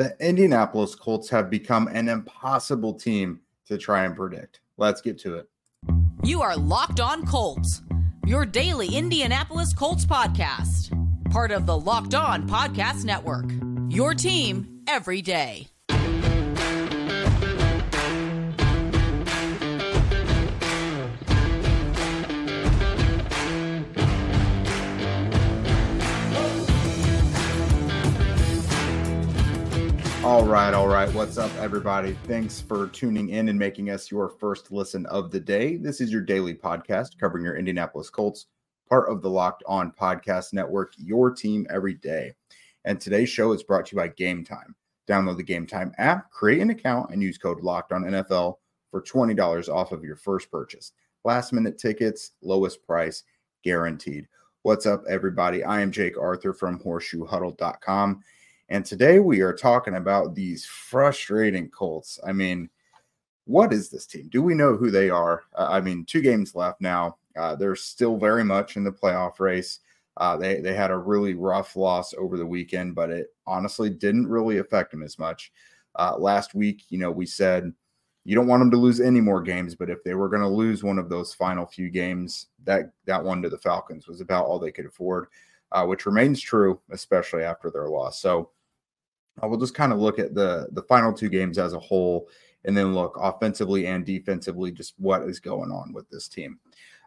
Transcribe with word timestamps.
The 0.00 0.16
Indianapolis 0.18 0.94
Colts 0.94 1.28
have 1.28 1.50
become 1.50 1.86
an 1.88 2.08
impossible 2.08 2.94
team 2.94 3.40
to 3.66 3.76
try 3.76 4.06
and 4.06 4.16
predict. 4.16 4.60
Let's 4.78 5.02
get 5.02 5.18
to 5.18 5.34
it. 5.34 5.50
You 6.22 6.40
are 6.40 6.56
Locked 6.56 7.00
On 7.00 7.26
Colts, 7.26 7.82
your 8.24 8.46
daily 8.46 8.96
Indianapolis 8.96 9.74
Colts 9.74 10.06
podcast, 10.06 10.88
part 11.30 11.50
of 11.50 11.66
the 11.66 11.76
Locked 11.76 12.14
On 12.14 12.48
Podcast 12.48 13.04
Network. 13.04 13.52
Your 13.90 14.14
team 14.14 14.80
every 14.88 15.20
day. 15.20 15.66
All 30.22 30.44
right, 30.44 30.74
all 30.74 30.86
right. 30.86 31.12
What's 31.14 31.38
up, 31.38 31.50
everybody? 31.56 32.12
Thanks 32.24 32.60
for 32.60 32.88
tuning 32.88 33.30
in 33.30 33.48
and 33.48 33.58
making 33.58 33.88
us 33.88 34.10
your 34.10 34.28
first 34.28 34.70
listen 34.70 35.06
of 35.06 35.30
the 35.30 35.40
day. 35.40 35.78
This 35.78 35.98
is 35.98 36.12
your 36.12 36.20
daily 36.20 36.54
podcast 36.54 37.16
covering 37.18 37.42
your 37.42 37.56
Indianapolis 37.56 38.10
Colts, 38.10 38.44
part 38.86 39.08
of 39.08 39.22
the 39.22 39.30
Locked 39.30 39.64
On 39.66 39.90
Podcast 39.90 40.52
Network, 40.52 40.92
your 40.98 41.30
team 41.30 41.66
every 41.70 41.94
day. 41.94 42.34
And 42.84 43.00
today's 43.00 43.30
show 43.30 43.52
is 43.52 43.62
brought 43.62 43.86
to 43.86 43.96
you 43.96 44.02
by 44.02 44.08
Game 44.08 44.44
Time. 44.44 44.76
Download 45.08 45.38
the 45.38 45.42
Game 45.42 45.66
Time 45.66 45.94
app, 45.96 46.30
create 46.30 46.60
an 46.60 46.68
account, 46.68 47.10
and 47.10 47.22
use 47.22 47.38
code 47.38 47.62
Locked 47.62 47.92
On 47.92 48.02
NFL 48.02 48.56
for 48.90 49.00
$20 49.00 49.70
off 49.70 49.90
of 49.90 50.04
your 50.04 50.16
first 50.16 50.50
purchase. 50.50 50.92
Last 51.24 51.54
minute 51.54 51.78
tickets, 51.78 52.32
lowest 52.42 52.86
price 52.86 53.24
guaranteed. 53.64 54.28
What's 54.64 54.84
up, 54.84 55.02
everybody? 55.08 55.64
I 55.64 55.80
am 55.80 55.90
Jake 55.90 56.18
Arthur 56.18 56.52
from 56.52 56.78
horseshoehuddle.com. 56.78 58.20
And 58.70 58.86
today 58.86 59.18
we 59.18 59.40
are 59.40 59.52
talking 59.52 59.96
about 59.96 60.36
these 60.36 60.64
frustrating 60.64 61.68
Colts. 61.70 62.20
I 62.24 62.32
mean, 62.32 62.70
what 63.44 63.72
is 63.72 63.88
this 63.88 64.06
team? 64.06 64.28
Do 64.28 64.42
we 64.42 64.54
know 64.54 64.76
who 64.76 64.92
they 64.92 65.10
are? 65.10 65.42
Uh, 65.56 65.66
I 65.70 65.80
mean, 65.80 66.04
two 66.04 66.20
games 66.20 66.54
left 66.54 66.80
now. 66.80 67.16
Uh, 67.36 67.56
they're 67.56 67.74
still 67.74 68.16
very 68.16 68.44
much 68.44 68.76
in 68.76 68.84
the 68.84 68.92
playoff 68.92 69.40
race. 69.40 69.80
Uh, 70.16 70.36
they 70.36 70.60
they 70.60 70.72
had 70.74 70.92
a 70.92 70.96
really 70.96 71.34
rough 71.34 71.74
loss 71.74 72.14
over 72.14 72.36
the 72.36 72.46
weekend, 72.46 72.94
but 72.94 73.10
it 73.10 73.28
honestly 73.44 73.90
didn't 73.90 74.28
really 74.28 74.58
affect 74.58 74.92
them 74.92 75.02
as 75.02 75.18
much. 75.18 75.50
Uh, 75.96 76.16
last 76.16 76.54
week, 76.54 76.84
you 76.90 76.98
know, 76.98 77.10
we 77.10 77.26
said 77.26 77.72
you 78.24 78.36
don't 78.36 78.46
want 78.46 78.60
them 78.60 78.70
to 78.70 78.76
lose 78.76 79.00
any 79.00 79.20
more 79.20 79.42
games, 79.42 79.74
but 79.74 79.90
if 79.90 80.04
they 80.04 80.14
were 80.14 80.28
going 80.28 80.42
to 80.42 80.48
lose 80.48 80.84
one 80.84 80.98
of 80.98 81.08
those 81.08 81.34
final 81.34 81.66
few 81.66 81.90
games, 81.90 82.46
that 82.64 82.92
that 83.06 83.24
one 83.24 83.42
to 83.42 83.48
the 83.48 83.58
Falcons 83.58 84.06
was 84.06 84.20
about 84.20 84.44
all 84.44 84.60
they 84.60 84.70
could 84.70 84.86
afford, 84.86 85.26
uh, 85.72 85.84
which 85.84 86.06
remains 86.06 86.40
true, 86.40 86.80
especially 86.90 87.42
after 87.42 87.68
their 87.68 87.88
loss. 87.88 88.20
So 88.20 88.50
I 89.42 89.46
will 89.46 89.58
just 89.58 89.74
kind 89.74 89.92
of 89.92 89.98
look 89.98 90.18
at 90.18 90.34
the 90.34 90.68
the 90.72 90.82
final 90.82 91.12
two 91.12 91.28
games 91.28 91.58
as 91.58 91.72
a 91.72 91.78
whole, 91.78 92.28
and 92.64 92.76
then 92.76 92.94
look 92.94 93.18
offensively 93.20 93.86
and 93.86 94.04
defensively, 94.04 94.70
just 94.70 94.94
what 94.98 95.22
is 95.22 95.40
going 95.40 95.70
on 95.70 95.92
with 95.92 96.08
this 96.10 96.28
team. 96.28 96.58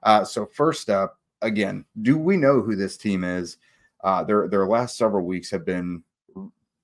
Uh, 0.04 0.24
so 0.24 0.46
first 0.46 0.90
up, 0.90 1.20
again, 1.42 1.86
do 2.02 2.18
we 2.18 2.38
know 2.38 2.62
who 2.62 2.76
this 2.76 2.98
team 2.98 3.24
is? 3.24 3.58
Uh, 4.04 4.24
their 4.24 4.48
their 4.48 4.68
last 4.68 4.98
several 4.98 5.26
weeks 5.26 5.50
have 5.50 5.66
been 5.66 6.04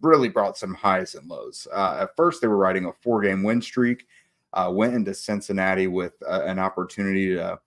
really 0.02 0.30
brought 0.30 0.58
some 0.58 0.73
highs 0.73 1.16
and 1.16 1.27
lows. 1.27 1.67
Uh, 1.73 2.00
at 2.02 2.16
first, 2.16 2.42
they 2.42 2.47
were 2.47 2.58
riding 2.58 2.86
a 2.86 2.94
four 3.02 3.22
game 3.22 3.44
win 3.44 3.61
streak. 3.61 4.08
Uh, 4.53 4.72
went 4.73 4.95
into 4.95 5.14
Cincinnati 5.14 5.86
with 5.86 6.14
uh, 6.27 6.42
an 6.45 6.58
opportunity 6.58 7.36
to 7.36 7.59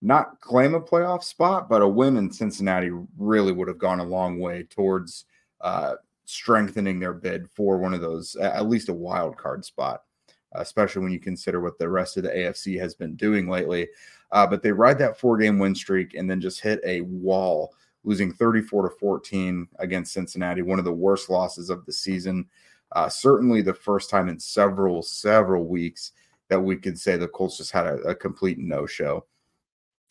not 0.00 0.40
claim 0.40 0.74
a 0.74 0.80
playoff 0.80 1.22
spot, 1.22 1.68
but 1.68 1.82
a 1.82 1.88
win 1.88 2.16
in 2.16 2.30
Cincinnati 2.30 2.90
really 3.16 3.52
would 3.52 3.68
have 3.68 3.78
gone 3.78 4.00
a 4.00 4.04
long 4.04 4.38
way 4.38 4.64
towards 4.64 5.24
uh, 5.60 5.94
strengthening 6.28 7.00
their 7.00 7.14
bid 7.14 7.48
for 7.48 7.78
one 7.78 7.94
of 7.94 8.02
those, 8.02 8.36
at 8.36 8.68
least 8.68 8.90
a 8.90 8.94
wild 8.94 9.34
card 9.38 9.64
spot, 9.64 10.02
especially 10.52 11.02
when 11.02 11.10
you 11.10 11.18
consider 11.18 11.58
what 11.58 11.78
the 11.78 11.88
rest 11.88 12.18
of 12.18 12.22
the 12.22 12.28
AFC 12.28 12.78
has 12.78 12.94
been 12.94 13.16
doing 13.16 13.48
lately. 13.48 13.88
Uh, 14.30 14.46
but 14.46 14.62
they 14.62 14.70
ride 14.70 14.98
that 14.98 15.18
four 15.18 15.38
game 15.38 15.58
win 15.58 15.74
streak 15.74 16.12
and 16.12 16.30
then 16.30 16.38
just 16.38 16.60
hit 16.60 16.80
a 16.84 17.00
wall, 17.00 17.72
losing 18.04 18.30
34 18.30 18.90
to 18.90 18.94
14 18.96 19.66
against 19.78 20.12
Cincinnati, 20.12 20.60
one 20.60 20.78
of 20.78 20.84
the 20.84 20.92
worst 20.92 21.30
losses 21.30 21.70
of 21.70 21.86
the 21.86 21.92
season. 21.92 22.46
Uh, 22.92 23.08
certainly 23.08 23.62
the 23.62 23.72
first 23.72 24.10
time 24.10 24.28
in 24.28 24.38
several, 24.38 25.02
several 25.02 25.64
weeks 25.64 26.12
that 26.48 26.60
we 26.60 26.76
could 26.76 26.98
say 26.98 27.16
the 27.16 27.26
Colts 27.28 27.56
just 27.56 27.72
had 27.72 27.86
a, 27.86 27.94
a 28.02 28.14
complete 28.14 28.58
no 28.58 28.84
show. 28.84 29.24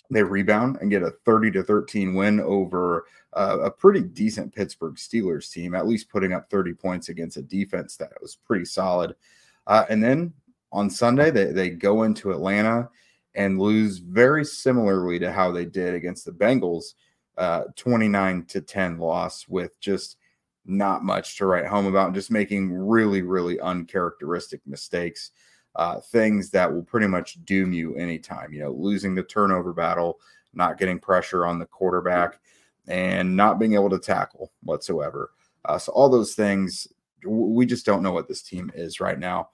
They 0.10 0.24
rebound 0.24 0.78
and 0.82 0.90
get 0.90 1.04
a 1.04 1.12
30 1.26 1.52
to 1.52 1.64
13 1.64 2.14
win 2.14 2.40
over 2.40 3.06
uh, 3.34 3.60
a 3.62 3.72
pretty 3.72 4.02
decent 4.02 4.54
Pittsburgh 4.54 4.96
Steelers 4.96 5.52
team, 5.52 5.76
at 5.76 5.88
least 5.88 6.10
putting 6.10 6.34
up 6.34 6.50
30 6.50 6.74
points 6.74 7.10
against 7.10 7.38
a 7.38 7.42
defense 7.42 7.98
that 7.98 8.14
was 8.22 8.36
pretty 8.36 8.66
solid. 8.66 9.16
Uh, 9.68 9.86
and 9.90 10.04
then 10.04 10.34
on 10.72 10.90
Sunday, 10.90 11.30
they, 11.30 11.46
they 11.46 11.70
go 11.70 12.04
into 12.04 12.32
Atlanta 12.32 12.90
and 13.36 13.60
lose 13.60 14.00
very 14.00 14.44
similarly 14.44 15.20
to 15.20 15.32
how 15.32 15.52
they 15.52 15.66
did 15.66 15.94
against 15.94 16.26
the 16.26 16.32
Bengals, 16.32 16.94
uh, 17.38 17.66
29 17.76 18.46
to 18.46 18.62
10 18.62 18.98
loss 18.98 19.48
with 19.48 19.80
just 19.80 20.18
not 20.66 21.04
much 21.04 21.38
to 21.38 21.46
write 21.46 21.68
home 21.68 21.86
about, 21.86 22.14
just 22.14 22.32
making 22.32 22.72
really, 22.72 23.22
really 23.22 23.60
uncharacteristic 23.60 24.62
mistakes 24.66 25.32
uh, 25.78 26.00
things 26.02 26.50
that 26.50 26.72
will 26.72 26.84
pretty 26.84 27.08
much 27.08 27.44
doom 27.46 27.72
you 27.72 27.96
anytime. 27.96 28.52
You 28.52 28.62
know, 28.62 28.72
losing 28.72 29.16
the 29.16 29.24
turnover 29.24 29.72
battle, 29.72 30.20
not 30.54 30.78
getting 30.78 31.00
pressure 31.00 31.46
on 31.46 31.60
the 31.60 31.66
quarterback, 31.66 32.40
and 32.88 33.36
not 33.36 33.60
being 33.60 33.76
able 33.76 33.90
to 33.92 34.00
tackle 34.00 34.52
whatsoever. 34.64 35.32
Uh, 35.66 35.78
so 35.78 35.92
all 35.92 36.10
those 36.10 36.34
things, 36.34 36.88
we 37.26 37.66
just 37.66 37.86
don't 37.86 38.02
know 38.02 38.12
what 38.12 38.28
this 38.28 38.42
team 38.42 38.72
is 38.74 39.00
right 39.00 39.20
now. 39.20 39.50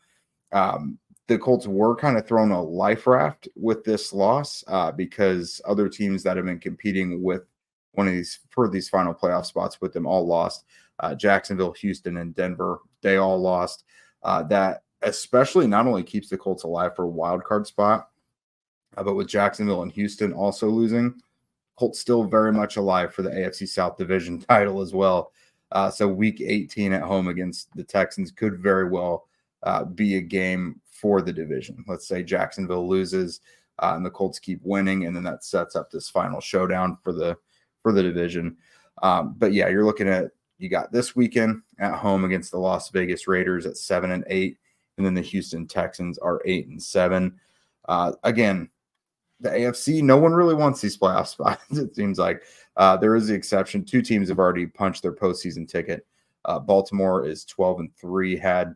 Um, 0.54 0.98
the 1.28 1.38
Colts 1.38 1.68
were 1.68 1.96
kind 1.96 2.18
of 2.18 2.28
thrown 2.28 2.52
a 2.52 2.62
life 2.62 3.08
raft 3.08 3.48
with 3.56 3.84
this 3.84 4.14
loss 4.14 4.64
uh, 4.68 4.92
because 4.92 5.62
other 5.66 5.90
teams 5.90 6.24
that 6.24 6.38
have 6.38 6.46
been 6.46 6.60
competing 6.60 7.22
with 7.22 7.44
one 7.94 8.08
of 8.08 8.14
these 8.14 8.40
for 8.50 8.70
these 8.70 8.90
final 8.90 9.14
playoff 9.14 9.46
spots 9.46 9.82
with 9.82 9.94
them 9.94 10.06
all 10.06 10.26
lost. 10.26 10.66
Uh, 11.00 11.16
Jacksonville, 11.16 11.74
Houston, 11.74 12.18
and 12.18 12.36
Denver, 12.36 12.80
they 13.02 13.18
all 13.18 13.40
lost. 13.40 13.84
Uh, 14.22 14.44
that 14.44 14.84
especially 15.04 15.68
not 15.68 15.88
only 15.88 16.04
keeps 16.04 16.30
the 16.30 16.38
Colts 16.38 16.64
alive 16.64 16.96
for 16.96 17.04
a 17.04 17.10
wild 17.10 17.44
card 17.44 17.68
spot, 17.68 18.10
uh, 18.98 19.04
but 19.04 19.16
with 19.16 19.28
Jacksonville 19.28 19.84
and 19.84 19.92
Houston 19.92 20.34
also 20.34 20.68
losing, 20.68 21.16
Colts 21.78 22.00
still 22.00 22.24
very 22.24 22.54
much 22.54 22.78
alive 22.78 23.14
for 23.14 23.22
the 23.22 23.30
AFC 23.30 23.68
South 23.68 23.98
Division 23.98 24.40
title 24.50 24.82
as 24.82 24.94
well. 24.94 25.32
Uh, 25.72 25.90
so 25.90 26.08
week 26.08 26.40
18 26.40 26.94
at 26.94 27.02
home 27.02 27.28
against 27.28 27.76
the 27.76 27.84
Texans 27.84 28.32
could 28.32 28.60
very 28.60 28.88
well 28.90 29.28
uh, 29.64 29.84
be 29.84 30.18
a 30.18 30.22
game 30.22 30.80
for 30.86 31.22
the 31.22 31.34
division. 31.34 31.84
Let's 31.88 32.08
say 32.08 32.24
Jacksonville 32.24 32.88
loses 32.88 33.42
uh, 33.80 33.94
and 33.96 34.06
the 34.06 34.12
Colts 34.12 34.40
keep 34.40 34.60
winning, 34.64 35.06
and 35.06 35.16
then 35.16 35.24
that 35.24 35.44
sets 35.44 35.76
up 35.76 35.90
this 35.90 36.10
final 36.10 36.40
showdown 36.40 36.98
for 37.04 37.12
the 37.12 37.36
for 37.82 37.92
the 37.92 38.04
division. 38.04 38.56
Um, 39.02 39.36
but 39.38 39.54
yeah, 39.54 39.68
you're 39.68 39.86
looking 39.86 40.08
at 40.08 40.32
you 40.60 40.70
got 40.70 40.92
this 40.92 41.16
weekend 41.16 41.64
at 41.80 41.96
home 41.96 42.24
against 42.24 42.52
the 42.52 42.60
Las 42.60 42.90
Vegas 42.90 43.28
Raiders 43.28 43.66
at 43.66 43.78
seven 43.78 44.12
and 44.12 44.24
eight 44.28 44.58
and 44.98 45.06
then 45.06 45.14
the 45.14 45.22
Houston 45.22 45.68
Texans 45.68 46.18
are 46.18 46.42
eight 46.46 46.68
and 46.68 46.82
seven. 46.82 47.40
Uh, 47.88 48.14
again, 48.24 48.70
the 49.40 49.50
AFC, 49.50 50.02
no 50.02 50.18
one 50.18 50.34
really 50.34 50.56
wants 50.56 50.82
these 50.82 50.98
playoff 50.98 51.28
spots. 51.28 51.78
It 51.78 51.96
seems 51.96 52.18
like 52.18 52.44
uh, 52.78 52.98
there 52.98 53.16
is 53.16 53.28
the 53.28 53.34
exception. 53.34 53.86
Two 53.86 54.02
teams 54.02 54.30
have 54.30 54.40
already 54.40 54.66
punched 54.66 55.02
their 55.02 55.14
postseason 55.14 55.68
ticket. 55.68 56.06
Uh, 56.46 56.60
Baltimore 56.60 57.26
is 57.26 57.46
12 57.46 57.80
and 57.80 57.96
three, 57.98 58.38
had 58.38 58.76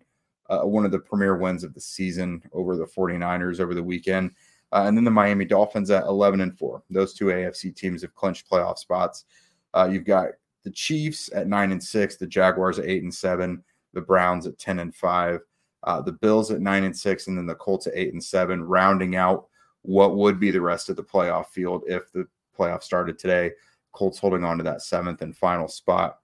uh, 0.49 0.61
one 0.61 0.85
of 0.85 0.91
the 0.91 0.99
premier 0.99 1.37
wins 1.37 1.63
of 1.63 1.73
the 1.73 1.81
season 1.81 2.41
over 2.53 2.75
the 2.75 2.85
49ers 2.85 3.59
over 3.59 3.73
the 3.73 3.83
weekend. 3.83 4.31
Uh, 4.71 4.83
and 4.85 4.97
then 4.97 5.03
the 5.03 5.11
Miami 5.11 5.45
Dolphins 5.45 5.89
at 5.91 6.03
11 6.05 6.41
and 6.41 6.57
four. 6.57 6.83
Those 6.89 7.13
two 7.13 7.25
AFC 7.25 7.75
teams 7.75 8.01
have 8.01 8.15
clinched 8.15 8.49
playoff 8.49 8.77
spots. 8.77 9.25
Uh, 9.73 9.87
you've 9.89 10.05
got 10.05 10.29
the 10.63 10.71
Chiefs 10.71 11.29
at 11.33 11.47
nine 11.47 11.71
and 11.71 11.81
six, 11.81 12.17
the 12.17 12.27
Jaguars 12.27 12.79
at 12.79 12.85
eight 12.85 13.03
and 13.03 13.13
seven, 13.13 13.63
the 13.93 14.01
Browns 14.01 14.45
at 14.45 14.59
10 14.59 14.79
and 14.79 14.93
five 14.93 15.39
uh, 15.87 16.01
the 16.01 16.11
Bills 16.11 16.51
at 16.51 16.59
nine 16.59 16.83
and 16.83 16.95
six, 16.95 17.27
and 17.27 17.37
then 17.37 17.45
the 17.45 17.55
Colts 17.55 17.87
at 17.87 17.93
eight 17.95 18.11
and 18.11 18.21
seven, 18.21 18.61
rounding 18.61 19.15
out 19.15 19.47
what 19.83 20.17
would 20.17 20.37
be 20.37 20.51
the 20.51 20.59
rest 20.59 20.89
of 20.89 20.97
the 20.97 21.03
playoff 21.03 21.47
field 21.47 21.83
if 21.87 22.11
the 22.11 22.27
playoff 22.59 22.83
started 22.83 23.17
today. 23.17 23.51
Colts 23.93 24.19
holding 24.19 24.43
on 24.43 24.57
to 24.57 24.65
that 24.65 24.81
seventh 24.81 25.21
and 25.21 25.35
final 25.35 25.69
spot. 25.69 26.17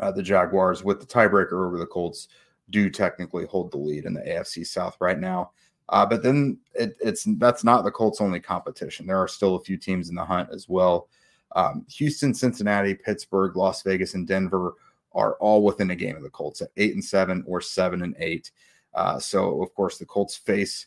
Uh, 0.00 0.10
the 0.10 0.22
Jaguars, 0.22 0.82
with 0.82 0.98
the 0.98 1.06
tiebreaker 1.06 1.64
over 1.64 1.78
the 1.78 1.86
Colts, 1.86 2.26
do 2.70 2.90
technically 2.90 3.46
hold 3.46 3.70
the 3.70 3.78
lead 3.78 4.04
in 4.04 4.12
the 4.12 4.20
AFC 4.22 4.66
South 4.66 4.96
right 5.00 5.20
now. 5.20 5.52
Uh, 5.90 6.04
but 6.04 6.24
then 6.24 6.58
it, 6.74 6.96
it's 7.00 7.22
that's 7.38 7.62
not 7.62 7.84
the 7.84 7.90
Colts' 7.92 8.20
only 8.20 8.40
competition. 8.40 9.06
There 9.06 9.22
are 9.22 9.28
still 9.28 9.54
a 9.54 9.62
few 9.62 9.76
teams 9.76 10.08
in 10.08 10.16
the 10.16 10.24
hunt 10.24 10.48
as 10.52 10.68
well. 10.68 11.08
Um, 11.54 11.86
Houston, 11.88 12.34
Cincinnati, 12.34 12.94
Pittsburgh, 12.94 13.54
Las 13.54 13.82
Vegas, 13.84 14.14
and 14.14 14.26
Denver 14.26 14.74
are 15.16 15.34
all 15.34 15.64
within 15.64 15.90
a 15.90 15.96
game 15.96 16.14
of 16.14 16.22
the 16.22 16.30
Colts 16.30 16.60
at 16.60 16.68
eight 16.76 16.94
and 16.94 17.04
seven 17.04 17.42
or 17.46 17.60
seven 17.60 18.02
and 18.02 18.14
eight. 18.18 18.52
Uh, 18.94 19.18
so 19.18 19.62
of 19.62 19.74
course 19.74 19.98
the 19.98 20.06
Colts 20.06 20.36
face 20.36 20.86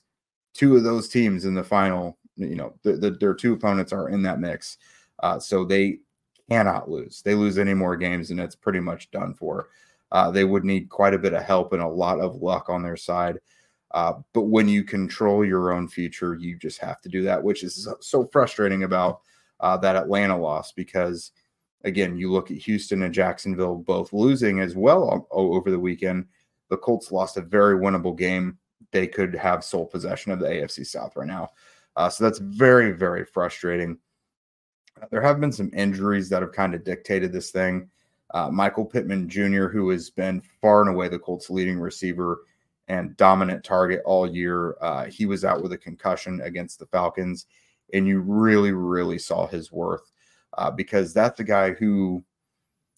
two 0.54 0.78
of 0.78 0.84
those 0.84 1.10
teams 1.10 1.46
in 1.46 1.54
the 1.54 1.64
final. 1.64 2.18
You 2.38 2.56
know, 2.56 2.74
the, 2.84 2.94
the, 2.94 3.12
their 3.12 3.34
two 3.34 3.54
opponents 3.54 3.92
are 3.92 4.10
in 4.10 4.22
that 4.24 4.40
mix, 4.40 4.78
uh, 5.22 5.40
so 5.40 5.66
they 5.66 6.00
cannot 6.50 6.90
lose. 6.90 7.22
They 7.22 7.36
lose 7.36 7.58
any 7.58 7.74
more 7.74 7.98
games, 7.98 8.32
and 8.32 8.40
it's 8.40 8.56
pretty 8.56 8.80
much 8.80 9.12
done 9.12 9.34
for. 9.34 9.68
Uh, 10.12 10.32
they 10.32 10.46
would 10.46 10.64
need 10.64 10.90
quite 10.90 11.14
a 11.14 11.20
bit 11.20 11.34
of 11.34 11.44
help 11.44 11.74
and 11.74 11.82
a 11.82 11.88
lot 11.88 12.20
of 12.20 12.38
luck 12.38 12.70
on 12.70 12.82
their 12.82 12.98
side. 12.98 13.40
Uh, 13.92 14.14
but 14.34 14.44
when 14.44 14.68
you 14.68 14.84
control 14.84 15.44
your 15.44 15.72
own 15.72 15.88
future, 15.88 16.36
you 16.36 16.58
just 16.58 16.80
have 16.80 17.02
to 17.02 17.10
do 17.10 17.24
that, 17.24 17.44
which 17.44 17.64
is 17.64 17.88
so 18.00 18.26
frustrating 18.32 18.84
about 18.84 19.22
uh, 19.60 19.78
that 19.78 19.96
Atlanta 19.96 20.38
loss 20.38 20.72
because, 20.72 21.32
again, 21.84 22.18
you 22.18 22.32
look 22.32 22.52
at 22.52 22.58
Houston 22.58 23.04
and 23.04 23.14
Jacksonville 23.14 23.76
both 23.76 24.14
losing 24.14 24.60
as 24.60 24.76
well 24.76 25.28
over 25.32 25.72
the 25.72 25.80
weekend. 25.80 26.26
The 26.70 26.78
Colts 26.78 27.12
lost 27.12 27.38
a 27.38 27.42
very 27.42 27.76
winnable 27.76 28.18
game. 28.18 28.58
They 28.92 29.08
could 29.08 29.36
have 29.36 29.64
sole 29.64 29.86
possession 29.86 30.32
of 30.32 30.40
the 30.40 30.48
AFC 30.48 30.86
South 30.86 31.16
right 31.16 31.28
now. 31.28 31.50
Uh, 31.96 32.10
so 32.10 32.24
that's 32.24 32.40
very, 32.40 32.92
very 32.92 33.26
frustrating. 33.26 33.98
There 35.12 35.22
have 35.22 35.40
been 35.40 35.52
some 35.52 35.72
injuries 35.74 36.30
that 36.30 36.42
have 36.42 36.52
kind 36.52 36.74
of 36.74 36.84
dictated 36.84 37.32
this 37.32 37.52
thing. 37.52 37.90
Uh, 38.34 38.50
Michael 38.50 38.86
Pittman 38.86 39.28
Jr., 39.28 39.68
who 39.68 39.90
has 39.90 40.10
been 40.10 40.42
far 40.62 40.82
and 40.82 40.90
away 40.90 41.08
the 41.08 41.18
Colts' 41.18 41.50
leading 41.50 41.80
receiver 41.80 42.42
and 42.88 43.16
dominant 43.18 43.64
target 43.64 44.02
all 44.06 44.30
year, 44.30 44.76
uh, 44.82 45.06
he 45.06 45.26
was 45.26 45.46
out 45.46 45.64
with 45.64 45.72
a 45.74 45.78
concussion 45.78 46.42
against 46.42 46.80
the 46.80 46.86
Falcons, 46.88 47.48
and 47.94 48.08
you 48.08 48.20
really, 48.20 48.72
really 48.72 49.18
saw 49.18 49.48
his 49.48 49.72
worth 49.72 50.12
uh, 50.58 50.72
because 50.72 51.14
that's 51.14 51.38
the 51.38 51.44
guy 51.44 51.72
who 51.72 52.24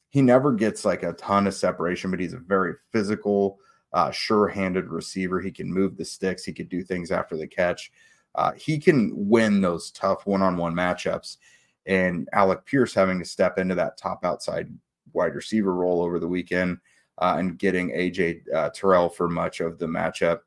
he 0.09 0.21
never 0.21 0.51
gets 0.51 0.83
like 0.83 1.03
a 1.03 1.13
ton 1.13 1.47
of 1.47 1.53
separation, 1.53 2.11
but 2.11 2.19
he's 2.19 2.33
a 2.33 2.37
very 2.37 2.73
physical, 2.91 3.59
uh, 3.93 4.11
sure-handed 4.11 4.89
receiver. 4.89 5.39
He 5.39 5.51
can 5.51 5.71
move 5.71 5.97
the 5.97 6.05
sticks. 6.05 6.43
He 6.43 6.53
could 6.53 6.69
do 6.69 6.83
things 6.83 7.11
after 7.11 7.37
the 7.37 7.47
catch. 7.47 7.91
Uh, 8.35 8.51
he 8.53 8.77
can 8.77 9.11
win 9.13 9.61
those 9.61 9.91
tough 9.91 10.25
one-on-one 10.25 10.73
matchups. 10.73 11.37
And 11.85 12.27
Alec 12.33 12.65
Pierce 12.65 12.93
having 12.93 13.19
to 13.19 13.25
step 13.25 13.57
into 13.57 13.75
that 13.75 13.97
top 13.97 14.23
outside 14.23 14.69
wide 15.13 15.35
receiver 15.35 15.73
role 15.73 16.01
over 16.01 16.19
the 16.19 16.27
weekend 16.27 16.77
uh, 17.17 17.35
and 17.37 17.57
getting 17.57 17.91
AJ 17.91 18.41
uh, 18.53 18.69
Terrell 18.73 19.09
for 19.09 19.29
much 19.29 19.61
of 19.61 19.77
the 19.79 19.87
matchup. 19.87 20.39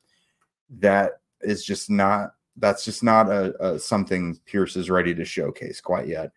That 0.79 1.19
is 1.41 1.65
just 1.65 1.89
not 1.89 2.31
that's 2.57 2.85
just 2.85 3.03
not 3.03 3.29
a, 3.29 3.53
a 3.63 3.79
something 3.79 4.39
Pierce 4.45 4.75
is 4.75 4.89
ready 4.89 5.13
to 5.13 5.25
showcase 5.25 5.81
quite 5.81 6.07
yet. 6.07 6.31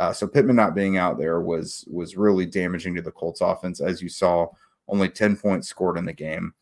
Uh, 0.00 0.12
so 0.12 0.26
Pittman 0.26 0.56
not 0.56 0.74
being 0.74 0.96
out 0.96 1.18
there 1.18 1.40
was 1.40 1.84
was 1.90 2.16
really 2.16 2.46
damaging 2.46 2.94
to 2.96 3.02
the 3.02 3.12
Colts 3.12 3.40
offense, 3.40 3.80
as 3.80 4.02
you 4.02 4.08
saw. 4.08 4.48
Only 4.88 5.08
ten 5.08 5.36
points 5.36 5.68
scored 5.68 5.98
in 5.98 6.04
the 6.04 6.12
game. 6.12 6.54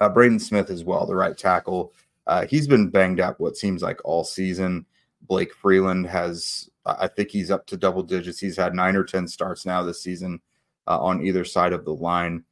Uh, 0.00 0.08
Braden 0.08 0.38
Smith 0.38 0.70
as 0.70 0.84
well, 0.84 1.06
the 1.06 1.14
right 1.16 1.36
tackle. 1.36 1.92
Uh, 2.26 2.46
he's 2.46 2.66
been 2.66 2.90
banged 2.90 3.20
up 3.20 3.40
what 3.40 3.56
seems 3.56 3.82
like 3.82 4.00
all 4.04 4.24
season. 4.24 4.84
Blake 5.22 5.54
Freeland 5.54 6.06
has 6.06 6.68
I 6.86 7.08
think 7.08 7.30
he's 7.30 7.50
up 7.50 7.66
to 7.66 7.76
double 7.76 8.02
digits. 8.02 8.38
He's 8.38 8.56
had 8.56 8.74
nine 8.74 8.96
or 8.96 9.04
10 9.04 9.26
starts 9.26 9.66
now 9.66 9.82
this 9.82 10.02
season 10.02 10.40
uh, 10.86 10.98
on 11.00 11.24
either 11.24 11.44
side 11.44 11.72
of 11.72 11.84
the 11.84 11.94
line. 11.94 12.44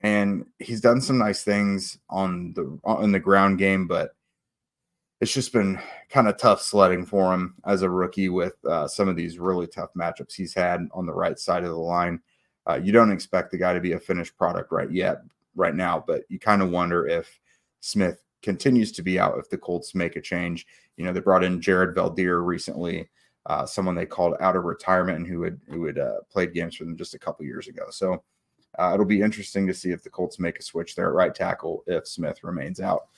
And 0.00 0.46
he's 0.58 0.80
done 0.80 1.00
some 1.00 1.18
nice 1.18 1.44
things 1.44 1.98
on 2.08 2.54
the 2.54 2.78
on 2.84 3.12
the 3.12 3.20
ground 3.20 3.58
game, 3.58 3.86
but 3.86 4.14
it's 5.20 5.32
just 5.32 5.52
been 5.52 5.78
kind 6.08 6.28
of 6.28 6.38
tough 6.38 6.62
sledding 6.62 7.04
for 7.04 7.32
him 7.32 7.54
as 7.66 7.82
a 7.82 7.90
rookie 7.90 8.28
with 8.28 8.54
uh, 8.64 8.88
some 8.88 9.08
of 9.08 9.16
these 9.16 9.38
really 9.38 9.66
tough 9.66 9.90
matchups 9.94 10.34
he's 10.34 10.54
had 10.54 10.88
on 10.92 11.06
the 11.06 11.12
right 11.12 11.38
side 11.38 11.62
of 11.62 11.70
the 11.70 11.76
line. 11.76 12.20
Uh, 12.66 12.80
you 12.82 12.92
don't 12.92 13.12
expect 13.12 13.50
the 13.50 13.58
guy 13.58 13.74
to 13.74 13.80
be 13.80 13.92
a 13.92 13.98
finished 13.98 14.36
product 14.36 14.72
right 14.72 14.90
yet, 14.90 15.18
right 15.54 15.74
now, 15.74 16.02
but 16.06 16.22
you 16.28 16.38
kind 16.38 16.62
of 16.62 16.70
wonder 16.70 17.06
if 17.06 17.38
Smith 17.80 18.22
continues 18.42 18.92
to 18.92 19.02
be 19.02 19.18
out 19.18 19.38
if 19.38 19.50
the 19.50 19.58
Colts 19.58 19.94
make 19.94 20.16
a 20.16 20.20
change. 20.20 20.66
You 20.96 21.04
know, 21.04 21.12
they 21.12 21.20
brought 21.20 21.44
in 21.44 21.60
Jared 21.60 21.94
Veldheer 21.94 22.44
recently 22.44 23.08
uh, 23.46 23.66
someone 23.66 23.94
they 23.94 24.06
called 24.06 24.36
out 24.40 24.56
of 24.56 24.64
retirement 24.64 25.18
and 25.18 25.26
who 25.26 25.42
had 25.42 25.58
who 25.68 25.84
had 25.84 25.98
uh, 25.98 26.20
played 26.30 26.52
games 26.52 26.76
for 26.76 26.84
them 26.84 26.96
just 26.96 27.14
a 27.14 27.18
couple 27.18 27.44
years 27.44 27.68
ago. 27.68 27.84
So 27.90 28.22
uh, 28.78 28.92
it'll 28.94 29.06
be 29.06 29.22
interesting 29.22 29.66
to 29.66 29.74
see 29.74 29.90
if 29.90 30.02
the 30.02 30.10
Colts 30.10 30.38
make 30.38 30.58
a 30.58 30.62
switch 30.62 30.94
there 30.94 31.08
at 31.08 31.14
right 31.14 31.34
tackle 31.34 31.82
if 31.86 32.06
Smith 32.06 32.44
remains 32.44 32.80
out. 32.80 33.08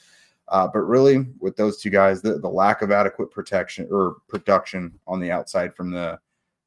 Uh, 0.48 0.68
but 0.72 0.80
really, 0.80 1.26
with 1.40 1.56
those 1.56 1.80
two 1.80 1.90
guys, 1.90 2.20
the, 2.20 2.38
the 2.38 2.48
lack 2.48 2.82
of 2.82 2.90
adequate 2.90 3.30
protection 3.30 3.88
or 3.90 4.16
production 4.28 4.98
on 5.06 5.20
the 5.20 5.30
outside 5.30 5.74
from 5.74 5.90
the 5.90 6.18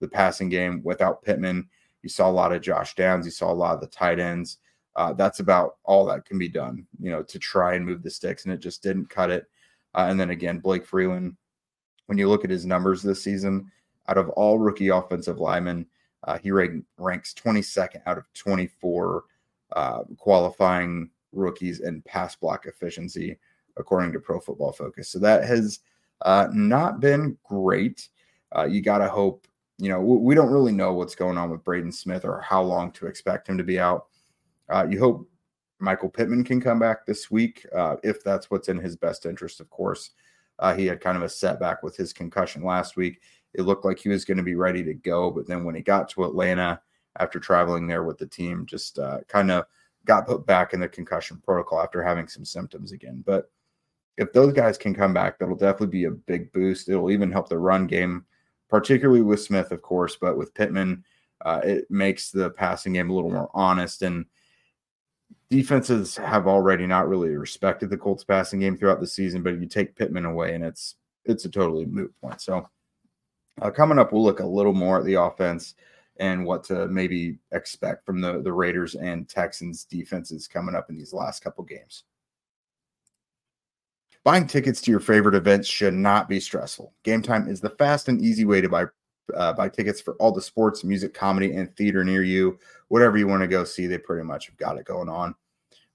the 0.01 0.07
passing 0.07 0.49
game 0.49 0.81
without 0.83 1.23
Pittman, 1.23 1.67
you 2.03 2.09
saw 2.09 2.29
a 2.29 2.31
lot 2.31 2.51
of 2.51 2.61
Josh 2.61 2.95
Downs, 2.95 3.25
you 3.25 3.31
saw 3.31 3.51
a 3.51 3.53
lot 3.53 3.75
of 3.75 3.81
the 3.81 3.87
tight 3.87 4.19
ends. 4.19 4.57
Uh, 4.95 5.13
that's 5.13 5.39
about 5.39 5.77
all 5.83 6.05
that 6.05 6.25
can 6.25 6.37
be 6.37 6.47
done, 6.47 6.85
you 6.99 7.11
know, 7.11 7.23
to 7.23 7.39
try 7.39 7.75
and 7.75 7.85
move 7.85 8.03
the 8.03 8.09
sticks, 8.09 8.45
and 8.45 8.53
it 8.53 8.59
just 8.59 8.83
didn't 8.83 9.09
cut 9.09 9.29
it. 9.29 9.45
Uh, 9.93 10.07
and 10.09 10.19
then 10.19 10.29
again, 10.29 10.59
Blake 10.59 10.85
Freeland 10.85 11.35
when 12.07 12.17
you 12.17 12.29
look 12.29 12.43
at 12.43 12.49
his 12.49 12.65
numbers 12.65 13.01
this 13.01 13.23
season, 13.23 13.71
out 14.07 14.17
of 14.17 14.29
all 14.29 14.59
rookie 14.59 14.89
offensive 14.89 15.39
linemen, 15.39 15.85
uh, 16.23 16.37
he 16.37 16.51
ranks 16.51 17.33
22nd 17.33 18.01
out 18.05 18.17
of 18.17 18.31
24 18.33 19.23
uh, 19.75 20.03
qualifying 20.17 21.09
rookies 21.31 21.81
in 21.81 22.01
pass 22.03 22.35
block 22.35 22.65
efficiency, 22.65 23.37
according 23.77 24.11
to 24.13 24.19
Pro 24.19 24.39
Football 24.39 24.71
Focus. 24.71 25.09
So 25.09 25.19
that 25.19 25.43
has 25.43 25.79
uh, 26.21 26.47
not 26.51 26.99
been 26.99 27.37
great. 27.43 28.09
Uh, 28.55 28.65
you 28.65 28.81
got 28.81 28.99
to 28.99 29.09
hope, 29.09 29.47
you 29.77 29.89
know, 29.89 29.99
we 29.99 30.35
don't 30.35 30.51
really 30.51 30.71
know 30.71 30.93
what's 30.93 31.15
going 31.15 31.37
on 31.37 31.49
with 31.49 31.63
Braden 31.63 31.91
Smith 31.91 32.23
or 32.23 32.39
how 32.41 32.61
long 32.61 32.91
to 32.93 33.07
expect 33.07 33.49
him 33.49 33.57
to 33.57 33.63
be 33.63 33.79
out. 33.79 34.07
Uh, 34.69 34.87
you 34.89 34.99
hope 34.99 35.29
Michael 35.79 36.09
Pittman 36.09 36.43
can 36.43 36.61
come 36.61 36.79
back 36.79 37.05
this 37.05 37.29
week 37.29 37.65
uh, 37.75 37.97
if 38.03 38.23
that's 38.23 38.49
what's 38.49 38.69
in 38.69 38.77
his 38.77 38.95
best 38.95 39.25
interest, 39.25 39.59
of 39.59 39.69
course. 39.69 40.11
Uh, 40.59 40.73
he 40.73 40.85
had 40.85 41.01
kind 41.01 41.17
of 41.17 41.23
a 41.23 41.29
setback 41.29 41.83
with 41.83 41.97
his 41.97 42.13
concussion 42.13 42.63
last 42.63 42.95
week. 42.95 43.21
It 43.53 43.63
looked 43.63 43.85
like 43.85 43.99
he 43.99 44.09
was 44.09 44.25
going 44.25 44.37
to 44.37 44.43
be 44.43 44.55
ready 44.55 44.83
to 44.83 44.93
go, 44.93 45.29
but 45.29 45.47
then 45.47 45.63
when 45.63 45.75
he 45.75 45.81
got 45.81 46.07
to 46.09 46.23
Atlanta 46.23 46.81
after 47.19 47.39
traveling 47.39 47.87
there 47.87 48.03
with 48.03 48.17
the 48.17 48.27
team, 48.27 48.65
just 48.65 48.99
uh, 48.99 49.19
kind 49.27 49.51
of 49.51 49.65
got 50.05 50.27
put 50.27 50.45
back 50.45 50.73
in 50.73 50.79
the 50.79 50.87
concussion 50.87 51.41
protocol 51.43 51.81
after 51.81 52.01
having 52.01 52.27
some 52.27 52.45
symptoms 52.45 52.91
again. 52.91 53.23
But 53.25 53.49
if 54.17 54.31
those 54.33 54.53
guys 54.53 54.77
can 54.77 54.93
come 54.93 55.13
back, 55.13 55.37
that'll 55.37 55.55
definitely 55.55 55.87
be 55.87 56.05
a 56.05 56.11
big 56.11 56.51
boost. 56.53 56.89
It'll 56.89 57.11
even 57.11 57.31
help 57.31 57.49
the 57.49 57.57
run 57.57 57.87
game, 57.87 58.25
particularly 58.69 59.21
with 59.21 59.41
Smith, 59.41 59.71
of 59.71 59.81
course, 59.81 60.15
but 60.15 60.37
with 60.37 60.53
Pittman, 60.53 61.03
uh, 61.41 61.61
it 61.63 61.89
makes 61.91 62.31
the 62.31 62.49
passing 62.51 62.93
game 62.93 63.09
a 63.09 63.13
little 63.13 63.31
more 63.31 63.49
honest 63.53 64.01
and 64.01 64.25
defenses 65.49 66.17
have 66.17 66.47
already 66.47 66.87
not 66.87 67.07
really 67.07 67.35
respected 67.35 67.89
the 67.89 67.97
Colts 67.97 68.23
passing 68.23 68.59
game 68.59 68.77
throughout 68.77 68.99
the 68.99 69.07
season, 69.07 69.43
but 69.43 69.59
you 69.59 69.67
take 69.67 69.95
Pittman 69.95 70.25
away 70.25 70.55
and 70.55 70.63
it's 70.63 70.95
it's 71.25 71.45
a 71.45 71.49
totally 71.49 71.85
moot 71.85 72.13
point. 72.21 72.41
So 72.41 72.67
uh, 73.61 73.71
coming 73.71 73.97
up, 73.97 74.11
we'll 74.11 74.23
look 74.23 74.39
a 74.39 74.45
little 74.45 74.73
more 74.73 74.99
at 74.99 75.05
the 75.05 75.15
offense 75.15 75.75
and 76.17 76.45
what 76.45 76.63
to 76.65 76.87
maybe 76.87 77.37
expect 77.51 78.05
from 78.05 78.21
the 78.21 78.41
the 78.41 78.53
Raiders 78.53 78.95
and 78.95 79.27
Texans 79.27 79.85
defenses 79.85 80.47
coming 80.47 80.75
up 80.75 80.89
in 80.89 80.97
these 80.97 81.13
last 81.13 81.43
couple 81.43 81.63
games. 81.63 82.03
Buying 84.25 84.47
tickets 84.47 84.81
to 84.81 84.91
your 84.91 84.99
favorite 84.99 85.35
events 85.35 85.67
should 85.67 85.93
not 85.93 86.27
be 86.27 86.39
stressful. 86.39 86.91
Game 87.03 87.21
Time 87.21 87.47
is 87.47 87.61
the 87.61 87.69
fast 87.69 88.09
and 88.09 88.19
easy 88.19 88.43
way 88.43 88.59
to 88.59 88.67
buy 88.67 88.85
uh, 89.35 89.53
buy 89.53 89.69
tickets 89.69 90.01
for 90.01 90.15
all 90.15 90.31
the 90.31 90.41
sports, 90.41 90.83
music, 90.83 91.13
comedy, 91.13 91.53
and 91.55 91.75
theater 91.75 92.03
near 92.03 92.23
you. 92.23 92.57
Whatever 92.87 93.19
you 93.19 93.27
want 93.27 93.43
to 93.43 93.47
go 93.47 93.63
see, 93.63 93.85
they 93.85 93.99
pretty 93.99 94.23
much 94.23 94.47
have 94.47 94.57
got 94.57 94.79
it 94.79 94.85
going 94.85 95.09
on. 95.09 95.35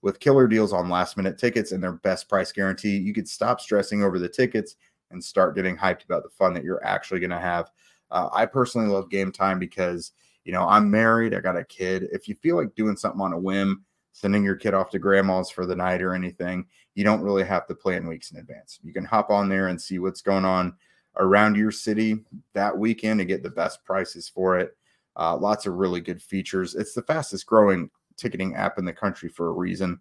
With 0.03 0.21
killer 0.21 0.47
deals 0.47 0.73
on 0.73 0.89
last 0.89 1.17
minute 1.17 1.39
tickets 1.39 1.73
and 1.73 1.83
their 1.83 1.95
best 1.95 2.29
price 2.29 2.53
guarantee, 2.53 2.97
you 2.97 3.13
could 3.13 3.29
stop 3.29 3.61
stressing 3.61 4.05
over 4.05 4.21
the 4.21 4.29
tickets 4.29 4.77
and 5.11 5.23
start 5.23 5.57
getting 5.57 5.77
hyped 5.77 6.05
about 6.05 6.23
the 6.23 6.31
fun 6.31 6.55
that 6.55 6.63
you're 6.63 6.85
actually 6.85 7.19
going 7.19 7.31
to 7.31 7.39
have. 7.39 7.73
Uh, 8.13 8.29
I 8.33 8.47
personally 8.47 8.87
love 8.87 9.11
game 9.11 9.33
time 9.33 9.59
because, 9.59 10.13
you 10.45 10.53
know, 10.53 10.69
I'm 10.69 10.89
married, 10.89 11.35
I 11.35 11.41
got 11.41 11.57
a 11.57 11.65
kid. 11.65 12.07
If 12.13 12.29
you 12.29 12.37
feel 12.37 12.57
like 12.57 12.77
doing 12.77 12.97
something 12.97 13.21
on 13.21 13.33
a 13.33 13.39
whim, 13.39 13.85
sending 14.13 14.45
your 14.45 14.57
kid 14.57 14.75
off 14.75 14.91
to 14.91 14.99
grandma's 15.01 15.51
for 15.51 15.67
the 15.67 15.77
night 15.77 16.03
or 16.03 16.15
anything, 16.15 16.67
you 17.01 17.05
don't 17.05 17.23
really 17.23 17.45
have 17.45 17.67
to 17.67 17.75
plan 17.75 18.07
weeks 18.07 18.31
in 18.31 18.37
advance. 18.37 18.79
You 18.85 18.93
can 18.93 19.07
hop 19.07 19.31
on 19.31 19.49
there 19.49 19.69
and 19.69 19.81
see 19.81 19.99
what's 19.99 20.21
going 20.21 20.45
on 20.45 20.75
around 21.17 21.57
your 21.57 21.71
city 21.71 22.19
that 22.53 22.77
weekend 22.77 23.21
and 23.21 23.29
get 23.29 23.43
the 23.43 23.49
best 23.49 23.83
prices 23.87 24.29
for 24.29 24.59
it. 24.59 24.77
Uh, 25.17 25.35
lots 25.35 25.65
of 25.65 25.77
really 25.77 26.03
good 26.03 26.21
features. 26.21 26.75
It's 26.75 26.93
the 26.93 27.01
fastest 27.01 27.47
growing 27.47 27.89
ticketing 28.19 28.55
app 28.55 28.79
in 28.79 28.85
the 28.85 28.93
country 28.93 29.31
for 29.31 29.49
a 29.49 29.53
reason. 29.53 29.99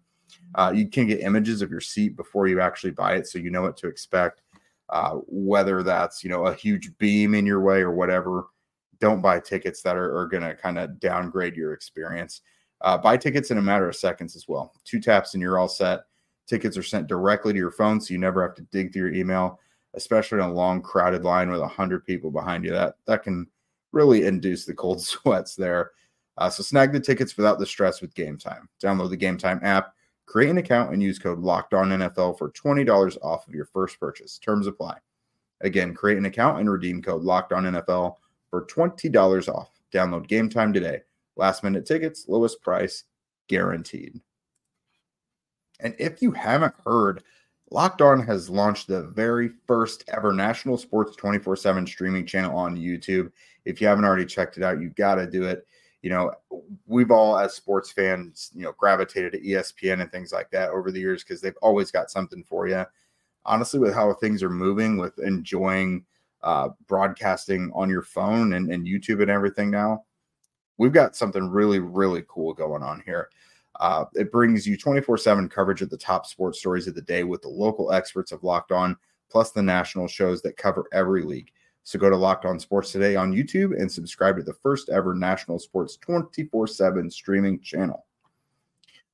Uh, 0.56 0.72
you 0.74 0.90
can 0.90 1.06
get 1.06 1.20
images 1.20 1.62
of 1.62 1.70
your 1.70 1.80
seat 1.80 2.18
before 2.18 2.48
you 2.48 2.60
actually 2.60 2.90
buy 2.90 3.14
it, 3.14 3.26
so 3.26 3.38
you 3.38 3.50
know 3.50 3.62
what 3.62 3.78
to 3.78 3.88
expect. 3.88 4.42
Uh, 4.90 5.14
whether 5.26 5.82
that's 5.82 6.22
you 6.22 6.28
know 6.28 6.48
a 6.48 6.54
huge 6.54 6.96
beam 6.98 7.34
in 7.34 7.46
your 7.46 7.62
way 7.62 7.80
or 7.80 7.92
whatever, 7.92 8.48
don't 9.00 9.22
buy 9.22 9.40
tickets 9.40 9.80
that 9.80 9.96
are, 9.96 10.18
are 10.18 10.26
going 10.26 10.42
to 10.42 10.54
kind 10.54 10.78
of 10.78 11.00
downgrade 11.00 11.56
your 11.56 11.72
experience. 11.72 12.42
Uh, 12.82 12.98
buy 12.98 13.16
tickets 13.16 13.50
in 13.50 13.56
a 13.56 13.62
matter 13.62 13.88
of 13.88 13.96
seconds 13.96 14.36
as 14.36 14.46
well. 14.46 14.74
Two 14.84 15.00
taps 15.00 15.32
and 15.32 15.42
you're 15.42 15.58
all 15.58 15.66
set. 15.66 16.00
Tickets 16.50 16.76
are 16.76 16.82
sent 16.82 17.06
directly 17.06 17.54
to 17.54 17.58
your 17.58 17.70
phone, 17.70 18.00
so 18.00 18.12
you 18.12 18.18
never 18.18 18.42
have 18.42 18.56
to 18.56 18.62
dig 18.72 18.92
through 18.92 19.04
your 19.06 19.14
email 19.14 19.58
especially 19.94 20.40
on 20.40 20.50
a 20.50 20.54
long 20.54 20.80
crowded 20.80 21.24
line 21.24 21.50
with 21.50 21.60
100 21.60 22.04
people 22.04 22.30
behind 22.30 22.64
you. 22.64 22.70
That 22.70 22.96
that 23.06 23.22
can 23.22 23.46
really 23.92 24.24
induce 24.24 24.64
the 24.64 24.74
cold 24.74 25.02
sweats 25.02 25.54
there. 25.56 25.92
Uh, 26.38 26.48
so 26.48 26.62
snag 26.62 26.92
the 26.92 27.00
tickets 27.00 27.36
without 27.36 27.58
the 27.58 27.66
stress 27.66 28.00
with 28.00 28.14
game 28.14 28.38
time. 28.38 28.68
Download 28.82 29.10
the 29.10 29.16
game 29.16 29.38
time 29.38 29.60
app 29.62 29.94
create 30.26 30.48
an 30.48 30.58
account 30.58 30.92
and 30.92 31.02
use 31.02 31.18
code 31.18 31.40
locked 31.40 31.74
on 31.74 31.88
nfl 31.88 32.38
for 32.38 32.52
$20 32.52 33.18
off 33.20 33.48
of 33.48 33.54
your 33.54 33.64
first 33.64 33.98
purchase. 33.98 34.38
Terms 34.38 34.68
apply. 34.68 34.96
Again 35.60 35.92
create 35.92 36.18
an 36.18 36.26
account 36.26 36.60
and 36.60 36.70
redeem 36.70 37.02
code 37.02 37.22
locked 37.22 37.52
on 37.52 37.64
nfl 37.64 38.14
for 38.48 38.64
$20 38.66 39.48
off. 39.52 39.70
Download 39.92 40.26
game 40.28 40.48
time 40.48 40.72
today. 40.72 41.00
Last 41.36 41.64
minute 41.64 41.84
tickets 41.84 42.26
lowest 42.28 42.62
price 42.62 43.04
guaranteed. 43.48 44.20
And 45.82 45.94
if 45.98 46.22
you 46.22 46.32
haven't 46.32 46.74
heard, 46.84 47.22
Locked 47.70 48.02
On 48.02 48.20
has 48.26 48.50
launched 48.50 48.88
the 48.88 49.02
very 49.02 49.50
first 49.66 50.04
ever 50.08 50.32
national 50.32 50.76
sports 50.76 51.14
24 51.16 51.54
7 51.56 51.86
streaming 51.86 52.26
channel 52.26 52.56
on 52.56 52.76
YouTube. 52.76 53.30
If 53.64 53.80
you 53.80 53.86
haven't 53.86 54.04
already 54.04 54.26
checked 54.26 54.56
it 54.56 54.64
out, 54.64 54.80
you've 54.80 54.96
got 54.96 55.16
to 55.16 55.30
do 55.30 55.44
it. 55.44 55.66
You 56.02 56.10
know, 56.10 56.32
we've 56.86 57.10
all, 57.10 57.38
as 57.38 57.54
sports 57.54 57.92
fans, 57.92 58.50
you 58.54 58.62
know, 58.62 58.72
gravitated 58.76 59.32
to 59.32 59.40
ESPN 59.40 60.00
and 60.00 60.10
things 60.10 60.32
like 60.32 60.50
that 60.50 60.70
over 60.70 60.90
the 60.90 60.98
years 60.98 61.22
because 61.22 61.40
they've 61.40 61.56
always 61.60 61.90
got 61.90 62.10
something 62.10 62.42
for 62.42 62.66
you. 62.66 62.84
Honestly, 63.44 63.78
with 63.78 63.94
how 63.94 64.12
things 64.14 64.42
are 64.42 64.50
moving, 64.50 64.96
with 64.96 65.18
enjoying 65.18 66.04
uh, 66.42 66.70
broadcasting 66.88 67.70
on 67.74 67.88
your 67.88 68.02
phone 68.02 68.54
and, 68.54 68.72
and 68.72 68.86
YouTube 68.86 69.20
and 69.20 69.30
everything 69.30 69.70
now, 69.70 70.04
we've 70.78 70.92
got 70.92 71.14
something 71.14 71.48
really, 71.50 71.78
really 71.78 72.24
cool 72.28 72.54
going 72.54 72.82
on 72.82 73.02
here. 73.04 73.28
Uh, 73.80 74.04
it 74.14 74.30
brings 74.30 74.66
you 74.66 74.76
24 74.76 75.16
7 75.16 75.48
coverage 75.48 75.80
of 75.80 75.88
the 75.88 75.96
top 75.96 76.26
sports 76.26 76.58
stories 76.58 76.86
of 76.86 76.94
the 76.94 77.02
day 77.02 77.24
with 77.24 77.40
the 77.40 77.48
local 77.48 77.92
experts 77.92 78.30
of 78.30 78.44
Locked 78.44 78.72
On, 78.72 78.94
plus 79.30 79.52
the 79.52 79.62
national 79.62 80.06
shows 80.06 80.42
that 80.42 80.58
cover 80.58 80.84
every 80.92 81.22
league. 81.22 81.50
So 81.82 81.98
go 81.98 82.10
to 82.10 82.16
Locked 82.16 82.44
On 82.44 82.60
Sports 82.60 82.92
today 82.92 83.16
on 83.16 83.32
YouTube 83.32 83.74
and 83.80 83.90
subscribe 83.90 84.36
to 84.36 84.42
the 84.42 84.52
first 84.52 84.90
ever 84.90 85.14
national 85.14 85.58
sports 85.58 85.96
24 85.96 86.66
7 86.66 87.10
streaming 87.10 87.58
channel. 87.60 88.04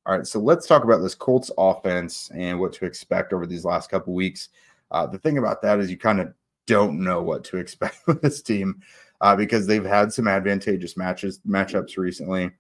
All 0.05 0.17
right, 0.17 0.27
so 0.27 0.41
let's 0.41 0.67
talk 0.67 0.83
about 0.83 0.99
this 0.99 1.15
Colts 1.15 1.51
offense 1.57 2.31
and 2.35 2.59
what 2.59 2.73
to 2.75 2.87
expect 2.87 3.33
over 3.33 3.47
these 3.47 3.65
last 3.65 3.89
couple 3.89 4.15
weeks. 4.15 4.49
Uh, 4.91 5.07
the 5.07 5.19
thing 5.19 5.39
about 5.39 5.63
that 5.63 5.79
is 5.79 5.91
you 5.91 5.97
kind 5.97 6.21
of 6.21 6.35
don't 6.67 6.99
know 6.99 7.23
what 7.23 7.45
to 7.45 7.57
expect 7.59 7.99
with 8.09 8.21
this 8.21 8.43
team 8.43 8.83
uh, 9.21 9.37
because 9.37 9.65
they've 9.65 9.85
had 9.85 10.13
some 10.13 10.27
advantageous 10.27 10.97
matches 10.97 11.39
matchups 11.47 11.97
recently 11.97 12.51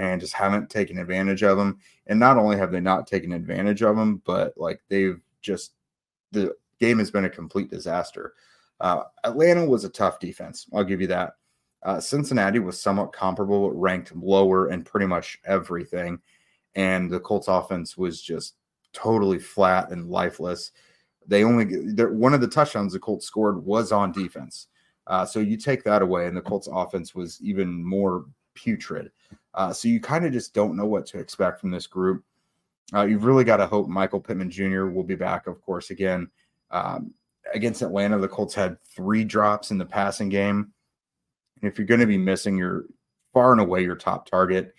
and 0.00 0.20
just 0.20 0.32
haven't 0.32 0.70
taken 0.70 0.98
advantage 0.98 1.42
of 1.42 1.58
them. 1.58 1.78
And 2.06 2.18
not 2.18 2.38
only 2.38 2.56
have 2.56 2.72
they 2.72 2.80
not 2.80 3.06
taken 3.06 3.32
advantage 3.32 3.82
of 3.82 3.96
them, 3.96 4.22
but 4.24 4.54
like 4.56 4.80
they've 4.88 5.20
just 5.42 5.74
the 6.32 6.54
game 6.78 6.98
has 6.98 7.10
been 7.10 7.26
a 7.26 7.30
complete 7.30 7.70
disaster. 7.70 8.32
Uh, 8.80 9.02
Atlanta 9.24 9.64
was 9.66 9.84
a 9.84 9.90
tough 9.90 10.18
defense. 10.18 10.66
I'll 10.72 10.84
give 10.84 11.02
you 11.02 11.06
that. 11.08 11.34
Uh, 11.82 12.00
Cincinnati 12.00 12.60
was 12.60 12.80
somewhat 12.80 13.12
comparable, 13.12 13.68
but 13.68 13.76
ranked 13.76 14.16
lower 14.16 14.70
in 14.70 14.82
pretty 14.84 15.06
much 15.06 15.38
everything. 15.44 16.18
And 16.74 17.10
the 17.10 17.20
Colts 17.20 17.48
offense 17.48 17.98
was 17.98 18.22
just 18.22 18.54
totally 18.94 19.38
flat 19.38 19.90
and 19.90 20.08
lifeless. 20.08 20.72
They 21.26 21.44
only, 21.44 21.66
one 22.06 22.32
of 22.32 22.40
the 22.40 22.48
touchdowns 22.48 22.94
the 22.94 22.98
Colts 22.98 23.26
scored 23.26 23.62
was 23.64 23.92
on 23.92 24.12
defense. 24.12 24.68
Uh, 25.06 25.26
so 25.26 25.40
you 25.40 25.56
take 25.56 25.84
that 25.84 26.02
away, 26.02 26.26
and 26.26 26.36
the 26.36 26.40
Colts 26.40 26.68
offense 26.70 27.14
was 27.14 27.38
even 27.42 27.84
more 27.84 28.24
putrid. 28.54 29.10
Uh, 29.54 29.72
so 29.72 29.88
you 29.88 30.00
kind 30.00 30.24
of 30.24 30.32
just 30.32 30.54
don't 30.54 30.76
know 30.76 30.86
what 30.86 31.06
to 31.06 31.18
expect 31.18 31.60
from 31.60 31.70
this 31.70 31.86
group. 31.86 32.24
Uh, 32.94 33.04
you've 33.04 33.24
really 33.24 33.44
got 33.44 33.58
to 33.58 33.66
hope 33.66 33.88
Michael 33.88 34.20
Pittman 34.20 34.50
Jr. 34.50 34.86
will 34.86 35.04
be 35.04 35.14
back, 35.14 35.46
of 35.46 35.60
course, 35.62 35.90
again. 35.90 36.28
Um, 36.70 37.14
against 37.54 37.82
Atlanta, 37.82 38.18
the 38.18 38.28
Colts 38.28 38.54
had 38.54 38.80
three 38.82 39.24
drops 39.24 39.70
in 39.70 39.78
the 39.78 39.84
passing 39.84 40.28
game. 40.28 40.72
And 41.60 41.70
if 41.70 41.78
you're 41.78 41.86
going 41.86 42.00
to 42.00 42.06
be 42.06 42.18
missing 42.18 42.56
your 42.56 42.84
far 43.32 43.52
and 43.52 43.60
away 43.60 43.82
your 43.82 43.96
top 43.96 44.28
target, 44.28 44.74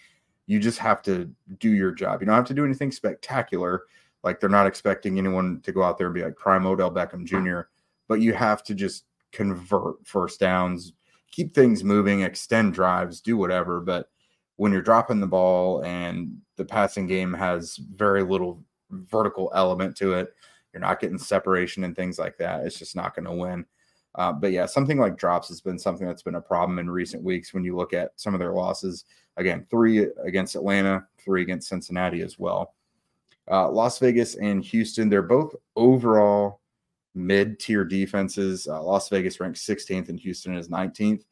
you 0.48 0.60
just 0.60 0.80
have 0.80 1.02
to 1.04 1.30
do 1.60 1.70
your 1.70 1.92
job. 1.92 2.22
You 2.22 2.26
don't 2.26 2.36
have 2.36 2.46
to 2.46 2.54
do 2.54 2.66
anything 2.66 2.92
spectacular. 2.92 3.84
Like 4.24 4.40
they're 4.40 4.50
not 4.50 4.68
expecting 4.68 5.18
anyone 5.18 5.62
to 5.62 5.72
go 5.72 5.84
out 5.84 5.98
there 5.98 6.08
and 6.08 6.14
be 6.14 6.24
like 6.24 6.36
prime 6.36 6.66
Odell 6.66 6.92
Beckham 6.92 7.26
Jr., 7.26 7.70
but 8.08 8.20
you 8.22 8.34
have 8.34 8.64
to 8.64 8.76
just 8.76 9.06
convert 9.32 10.06
first 10.06 10.40
downs, 10.40 10.94
keep 11.32 11.54
things 11.54 11.84
moving, 11.84 12.22
extend 12.22 12.74
drives, 12.74 13.22
do 13.22 13.38
whatever. 13.38 13.80
But 13.80 14.10
when 14.58 14.72
you're 14.72 14.82
dropping 14.82 15.20
the 15.20 15.28
ball 15.28 15.84
and 15.84 16.38
the 16.58 16.66
passing 16.66 17.08
game 17.08 17.34
has 17.34 17.78
very 17.78 18.24
little 18.24 18.64
vertical 18.90 19.52
element 19.56 19.96
to 19.98 20.14
it, 20.14 20.34
you're 20.74 20.82
not 20.82 21.00
getting 21.00 21.18
separation 21.18 21.84
and 21.84 21.96
things 21.96 22.20
like 22.20 22.38
that. 22.38 22.66
It's 22.66 22.80
just 22.80 22.96
not 22.96 23.16
going 23.16 23.26
to 23.26 23.34
win. 23.34 23.66
Uh, 24.16 24.32
but 24.34 24.52
yeah, 24.52 24.66
something 24.66 24.98
like 24.98 25.18
drops 25.18 25.48
has 25.48 25.62
been 25.62 25.80
something 25.80 26.06
that's 26.06 26.24
been 26.24 26.36
a 26.36 26.42
problem 26.42 26.80
in 26.80 26.90
recent 26.90 27.24
weeks 27.24 27.54
when 27.54 27.64
you 27.64 27.76
look 27.76 27.94
at 27.94 28.12
some 28.18 28.34
of 28.34 28.40
their 28.40 28.54
losses. 28.54 29.06
Again, 29.38 29.66
three 29.70 30.08
against 30.24 30.56
Atlanta, 30.56 31.08
three 31.18 31.42
against 31.42 31.70
Cincinnati 31.70 32.22
as 32.22 32.38
well. 32.38 32.76
Uh, 33.50 33.70
Las 33.70 34.00
Vegas 34.00 34.36
and 34.36 34.64
Houston, 34.64 35.10
they're 35.10 35.22
both 35.22 35.56
overall 35.76 36.61
mid 37.14 37.60
tier 37.60 37.84
defenses. 37.84 38.68
Uh, 38.68 38.82
Las 38.82 39.10
Vegas 39.10 39.40
ranks 39.40 39.66
16th 39.66 40.10
and 40.10 40.20
Houston 40.20 40.56
is 40.56 40.70
19th 40.70 41.24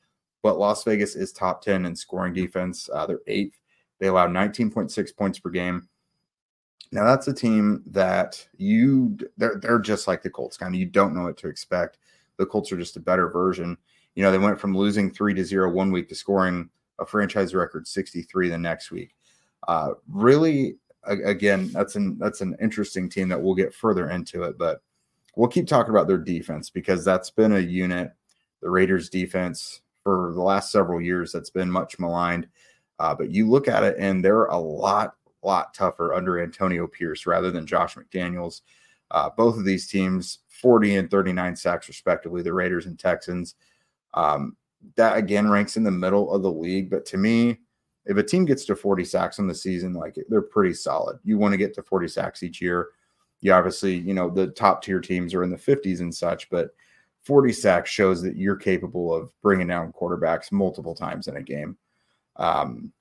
but 0.42 0.58
Las 0.58 0.84
Vegas 0.84 1.16
is 1.16 1.32
top 1.32 1.62
10 1.62 1.86
in 1.86 1.96
scoring 1.96 2.34
defense. 2.34 2.90
Uh, 2.94 3.06
they're 3.06 3.22
eighth. 3.28 3.60
They 4.00 4.08
allow 4.08 4.28
19.6 4.28 5.16
points 5.16 5.40
per 5.40 5.50
game. 5.50 5.88
Now 6.92 7.06
that's 7.06 7.28
a 7.28 7.34
team 7.34 7.84
that 7.88 8.48
you 8.58 9.16
they're 9.38 9.60
they're 9.62 9.80
just 9.80 10.08
like 10.08 10.24
the 10.24 10.30
Colts, 10.30 10.58
kind 10.58 10.74
of 10.74 10.80
you 10.80 10.88
don't 10.88 11.14
know 11.14 11.24
what 11.24 11.38
to 11.38 11.48
expect. 11.48 12.00
The 12.38 12.48
Colts 12.48 12.72
are 12.72 12.78
just 12.78 12.98
a 12.98 13.02
better 13.02 13.30
version. 13.30 13.78
You 14.16 14.24
know, 14.24 14.32
they 14.32 14.40
went 14.40 14.60
from 14.60 14.76
losing 14.76 15.12
three 15.12 15.36
to 15.36 15.46
zero 15.46 15.70
one 15.70 15.92
week 15.92 16.10
to 16.10 16.16
scoring 16.16 16.68
a 16.98 17.06
franchise 17.06 17.54
record 17.54 17.88
63 17.88 18.50
the 18.50 18.58
next 18.58 18.90
week. 18.90 19.14
Uh, 19.68 19.92
really, 20.08 20.78
again, 21.04 21.70
that's 21.74 21.96
an 21.96 22.18
that's 22.18 22.42
an 22.42 22.56
interesting 22.60 23.08
team 23.08 23.30
that 23.30 23.40
we'll 23.40 23.54
get 23.54 23.74
further 23.74 24.10
into 24.10 24.42
it, 24.44 24.58
but 24.58 24.82
we'll 25.40 25.48
keep 25.48 25.68
talking 25.68 25.92
about 25.92 26.06
their 26.06 26.18
defense 26.18 26.70
because 26.70 27.06
that's 27.06 27.30
been 27.30 27.54
a 27.54 27.60
unit. 27.60 28.12
The 28.62 28.70
Raiders 28.70 29.10
defense 29.10 29.80
for 30.04 30.34
the 30.36 30.42
last 30.42 30.70
several 30.70 31.00
years 31.00 31.32
that's 31.32 31.50
been 31.50 31.72
much 31.72 31.98
maligned. 31.98 32.50
Uh, 33.00 33.16
but 33.16 33.30
you 33.30 33.50
look 33.50 33.70
at 33.70 33.84
it, 33.84 33.96
and 33.98 34.24
they're 34.24 34.46
a 34.46 34.58
lot, 34.58 35.16
lot 35.42 35.74
tougher 35.74 36.14
under 36.14 36.44
Antonio 36.44 36.88
Pierce 36.88 37.26
rather 37.26 37.52
than 37.52 37.66
Josh 37.66 37.96
McDaniels. 37.96 38.64
Uh, 39.12 39.30
both 39.30 39.58
of 39.58 39.64
these 39.64 39.88
teams, 39.88 40.40
40 40.50 40.98
and 40.98 41.10
39 41.10 41.56
sacks, 41.56 41.88
respectively, 41.88 42.42
the 42.42 42.54
Raiders 42.54 42.86
and 42.86 43.00
Texans. 43.00 43.56
Um, 44.16 44.58
that 44.98 45.16
again 45.16 45.50
ranks 45.50 45.78
in 45.78 45.84
the 45.84 45.92
middle 45.92 46.34
of 46.34 46.42
the 46.42 46.52
league. 46.52 46.90
But 46.90 47.06
to 47.08 47.18
me, 47.18 47.60
if 48.06 48.18
a 48.18 48.24
team 48.24 48.44
gets 48.44 48.66
to 48.66 48.76
40 48.76 49.06
sacks 49.06 49.40
in 49.40 49.48
the 49.48 49.56
season, 49.56 49.94
like 49.94 50.18
they're 50.28 50.42
pretty 50.42 50.74
solid. 50.74 51.18
You 51.24 51.38
want 51.38 51.54
to 51.54 51.58
get 51.58 51.74
to 51.76 51.84
40 51.84 52.10
sacks 52.10 52.44
each 52.44 52.62
year. 52.62 52.90
You 53.42 53.54
obviously, 53.54 53.96
you 53.96 54.14
know, 54.14 54.30
the 54.30 54.48
top 54.48 54.84
tier 54.84 55.00
teams 55.00 55.34
are 55.34 55.44
in 55.44 55.50
the 55.50 55.58
50s 55.58 56.02
and 56.02 56.14
such, 56.14 56.50
but 56.50 56.72
40 57.24 57.54
sacks 57.54 57.90
shows 57.90 58.22
that 58.22 58.36
you're 58.36 58.56
capable 58.56 59.14
of 59.14 59.32
bringing 59.42 59.68
down 59.68 59.94
quarterbacks 59.94 60.52
multiple 60.52 60.96
times 60.96 61.28
in 61.28 61.38
a 61.38 61.44
game. 61.44 61.78
Um, 62.36 62.92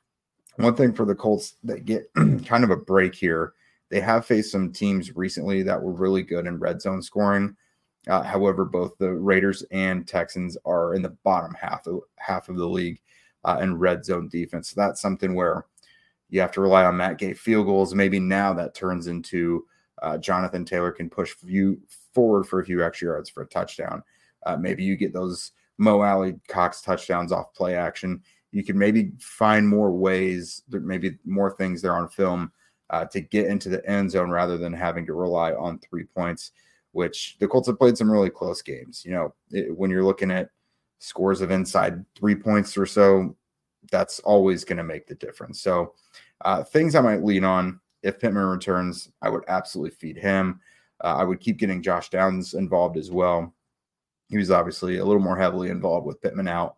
one 0.57 0.75
thing 0.75 0.93
for 0.93 1.05
the 1.05 1.15
Colts 1.15 1.55
that 1.65 1.85
get 1.85 2.13
kind 2.15 2.65
of 2.65 2.71
a 2.71 2.77
break 2.77 3.15
here, 3.15 3.55
they 3.91 4.01
have 4.01 4.27
faced 4.27 4.53
some 4.53 4.73
teams 4.73 5.17
recently 5.17 5.63
that 5.63 5.81
were 5.81 5.93
really 5.93 6.23
good 6.23 6.47
in 6.47 6.59
red 6.59 6.83
zone 6.83 7.01
scoring. 7.01 7.57
Uh, 8.09 8.23
however, 8.23 8.65
both 8.65 8.97
the 8.99 9.11
Raiders 9.11 9.63
and 9.71 10.07
Texans 10.07 10.57
are 10.65 10.95
in 10.95 11.03
the 11.03 11.17
bottom 11.25 11.55
half 11.55 11.87
of 11.87 12.01
half 12.17 12.49
of 12.49 12.57
the 12.57 12.67
league 12.67 13.01
uh, 13.45 13.59
in 13.63 13.79
red 13.79 14.05
zone 14.05 14.29
defense. 14.29 14.71
So 14.71 14.81
that's 14.81 15.01
something 15.01 15.35
where 15.35 15.67
you 16.31 16.41
have 16.41 16.53
to 16.53 16.61
rely 16.61 16.85
on 16.85 16.97
Matt 16.97 17.19
Gay 17.19 17.35
field 17.35 17.67
goals. 17.67 17.95
Maybe 17.95 18.19
now 18.21 18.53
that 18.55 18.75
turns 18.75 19.07
into 19.07 19.67
uh, 20.03 20.19
Jonathan 20.19 20.65
Taylor 20.65 20.93
can 20.93 21.11
push 21.11 21.35
you 21.45 21.81
forward 22.15 22.45
for 22.45 22.61
a 22.61 22.65
few 22.65 22.85
extra 22.85 23.09
yards 23.09 23.31
for 23.31 23.43
a 23.43 23.47
touchdown. 23.47 24.03
Uh, 24.47 24.57
maybe 24.57 24.85
you 24.85 24.97
get 24.97 25.13
those 25.13 25.53
Mo 25.79 26.03
Alie-Cox 26.03 26.83
touchdowns 26.83 27.33
off 27.33 27.55
play 27.55 27.77
action. 27.77 28.23
You 28.51 28.65
can 28.65 28.79
maybe 28.79 29.13
find 29.21 29.69
more 29.69 29.91
ways, 29.93 30.63
maybe 30.71 31.19
more 31.25 31.51
things 31.51 31.83
there 31.83 31.97
on 31.97 32.09
film 32.09 32.53
uh, 32.91 33.05
to 33.07 33.21
get 33.21 33.47
into 33.47 33.69
the 33.69 33.87
end 33.89 34.11
zone 34.11 34.31
rather 34.31 34.57
than 34.57 34.73
having 34.73 35.07
to 35.07 35.13
rely 35.13 35.53
on 35.53 35.79
three 35.79 36.05
points, 36.05 36.53
which 36.93 37.37
the 37.39 37.49
Colts 37.49 37.69
have 37.69 37.79
played 37.79 37.99
some 37.99 38.11
really 38.11 38.31
close 38.31 38.63
games. 38.63 39.05
You 39.05 39.13
know, 39.13 39.35
it, 39.51 39.77
when 39.77 39.91
you're 39.91 40.05
looking 40.05 40.31
at 40.31 40.51
scores 40.99 41.41
of 41.41 41.51
inside 41.51 42.05
three 42.17 42.35
points 42.35 42.77
or 42.77 42.87
so, 42.87 43.37
that's 43.91 44.21
always 44.21 44.65
going 44.65 44.79
to 44.79 44.85
make 44.85 45.07
the 45.07 45.15
difference. 45.15 45.61
So, 45.61 45.95
uh, 46.45 46.63
things 46.63 46.95
I 46.95 47.01
might 47.01 47.25
lean 47.25 47.45
on 47.45 47.81
if 48.03 48.19
Pittman 48.19 48.45
returns, 48.45 49.11
I 49.23 49.29
would 49.29 49.45
absolutely 49.49 49.97
feed 49.97 50.17
him. 50.17 50.61
Uh, 51.03 51.17
I 51.17 51.25
would 51.25 51.41
keep 51.41 51.59
getting 51.59 51.83
Josh 51.83 52.11
Downs 52.11 52.55
involved 52.55 52.97
as 52.97 53.11
well. 53.11 53.55
He 54.29 54.37
was 54.37 54.51
obviously 54.51 54.99
a 54.99 55.05
little 55.05 55.23
more 55.23 55.39
heavily 55.39 55.71
involved 55.71 56.07
with 56.07 56.21
Pittman 56.21 56.49
out, 56.49 56.77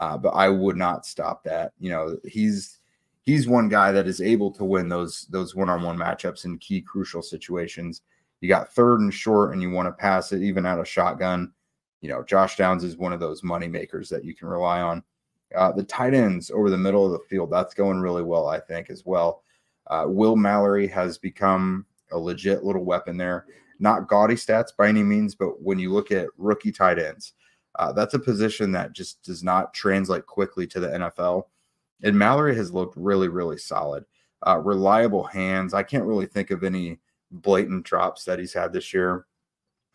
uh, 0.00 0.16
but 0.16 0.30
I 0.30 0.48
would 0.48 0.76
not 0.76 1.06
stop 1.06 1.42
that. 1.44 1.72
You 1.78 1.90
know, 1.90 2.16
he's 2.24 2.78
he's 3.22 3.48
one 3.48 3.68
guy 3.68 3.92
that 3.92 4.06
is 4.06 4.20
able 4.20 4.50
to 4.52 4.64
win 4.64 4.88
those 4.88 5.26
those 5.30 5.54
one-on-one 5.54 5.96
matchups 5.96 6.44
in 6.44 6.58
key 6.58 6.80
crucial 6.80 7.22
situations. 7.22 8.02
You 8.40 8.48
got 8.48 8.72
third 8.72 9.00
and 9.00 9.12
short, 9.12 9.52
and 9.52 9.62
you 9.62 9.70
want 9.70 9.86
to 9.86 9.92
pass 9.92 10.32
it 10.32 10.42
even 10.42 10.66
out 10.66 10.80
of 10.80 10.88
shotgun. 10.88 11.52
You 12.00 12.08
know, 12.08 12.24
Josh 12.24 12.56
Downs 12.56 12.82
is 12.82 12.96
one 12.96 13.12
of 13.12 13.20
those 13.20 13.42
money 13.42 13.68
makers 13.68 14.08
that 14.08 14.24
you 14.24 14.34
can 14.34 14.48
rely 14.48 14.80
on. 14.80 15.02
Uh, 15.54 15.70
the 15.70 15.84
tight 15.84 16.14
ends 16.14 16.50
over 16.50 16.70
the 16.70 16.78
middle 16.78 17.06
of 17.06 17.12
the 17.12 17.26
field, 17.28 17.50
that's 17.50 17.74
going 17.74 18.00
really 18.00 18.22
well, 18.22 18.48
I 18.48 18.58
think, 18.58 18.90
as 18.90 19.04
well. 19.04 19.42
Uh, 19.88 20.04
Will 20.06 20.36
Mallory 20.36 20.86
has 20.88 21.18
become 21.18 21.86
a 22.12 22.18
legit 22.18 22.64
little 22.64 22.84
weapon 22.84 23.16
there. 23.16 23.46
Not 23.78 24.08
gaudy 24.08 24.34
stats 24.34 24.68
by 24.76 24.88
any 24.88 25.02
means, 25.02 25.34
but 25.34 25.60
when 25.62 25.78
you 25.78 25.92
look 25.92 26.10
at 26.12 26.28
rookie 26.38 26.72
tight 26.72 26.98
ends, 26.98 27.32
uh, 27.78 27.92
that's 27.92 28.14
a 28.14 28.18
position 28.18 28.70
that 28.72 28.92
just 28.92 29.22
does 29.22 29.42
not 29.42 29.74
translate 29.74 30.26
quickly 30.26 30.66
to 30.68 30.80
the 30.80 30.88
NFL. 30.88 31.44
And 32.02 32.18
Mallory 32.18 32.54
has 32.56 32.72
looked 32.72 32.96
really, 32.96 33.28
really 33.28 33.58
solid. 33.58 34.04
uh, 34.46 34.58
reliable 34.58 35.24
hands. 35.24 35.74
I 35.74 35.82
can't 35.82 36.04
really 36.04 36.26
think 36.26 36.50
of 36.50 36.64
any 36.64 36.98
blatant 37.30 37.84
drops 37.84 38.24
that 38.24 38.38
he's 38.38 38.52
had 38.52 38.72
this 38.72 38.92
year. 38.92 39.26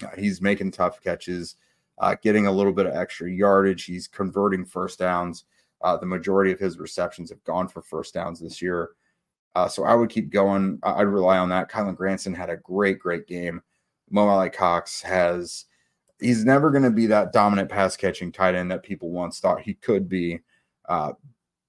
Uh, 0.03 0.15
he's 0.17 0.41
making 0.41 0.71
tough 0.71 1.01
catches, 1.01 1.55
uh, 1.99 2.15
getting 2.21 2.47
a 2.47 2.51
little 2.51 2.73
bit 2.73 2.85
of 2.85 2.95
extra 2.95 3.29
yardage. 3.29 3.85
He's 3.85 4.07
converting 4.07 4.65
first 4.65 4.99
downs. 4.99 5.45
Uh, 5.81 5.97
the 5.97 6.05
majority 6.05 6.51
of 6.51 6.59
his 6.59 6.79
receptions 6.79 7.29
have 7.29 7.43
gone 7.43 7.67
for 7.67 7.81
first 7.81 8.13
downs 8.13 8.39
this 8.39 8.61
year. 8.61 8.91
Uh, 9.57 9.67
so 9.67 9.85
I 9.85 9.95
would 9.95 10.11
keep 10.11 10.29
going. 10.29 10.77
I'd 10.83 11.07
rely 11.07 11.39
on 11.39 11.49
that. 11.49 11.67
Kylen 11.67 11.95
Granson 11.95 12.31
had 12.31 12.51
a 12.51 12.57
great, 12.57 12.99
great 12.99 13.25
game. 13.25 13.63
Mo 14.11 14.27
Alie-Cox 14.27 15.01
has, 15.01 15.65
he's 16.19 16.45
never 16.45 16.69
going 16.69 16.83
to 16.83 16.91
be 16.91 17.07
that 17.07 17.33
dominant 17.33 17.67
pass 17.67 17.97
catching 17.97 18.31
tight 18.31 18.53
end 18.53 18.69
that 18.69 18.83
people 18.83 19.09
once 19.09 19.39
thought 19.39 19.59
he 19.59 19.73
could 19.73 20.07
be. 20.07 20.41
Uh, 20.87 21.13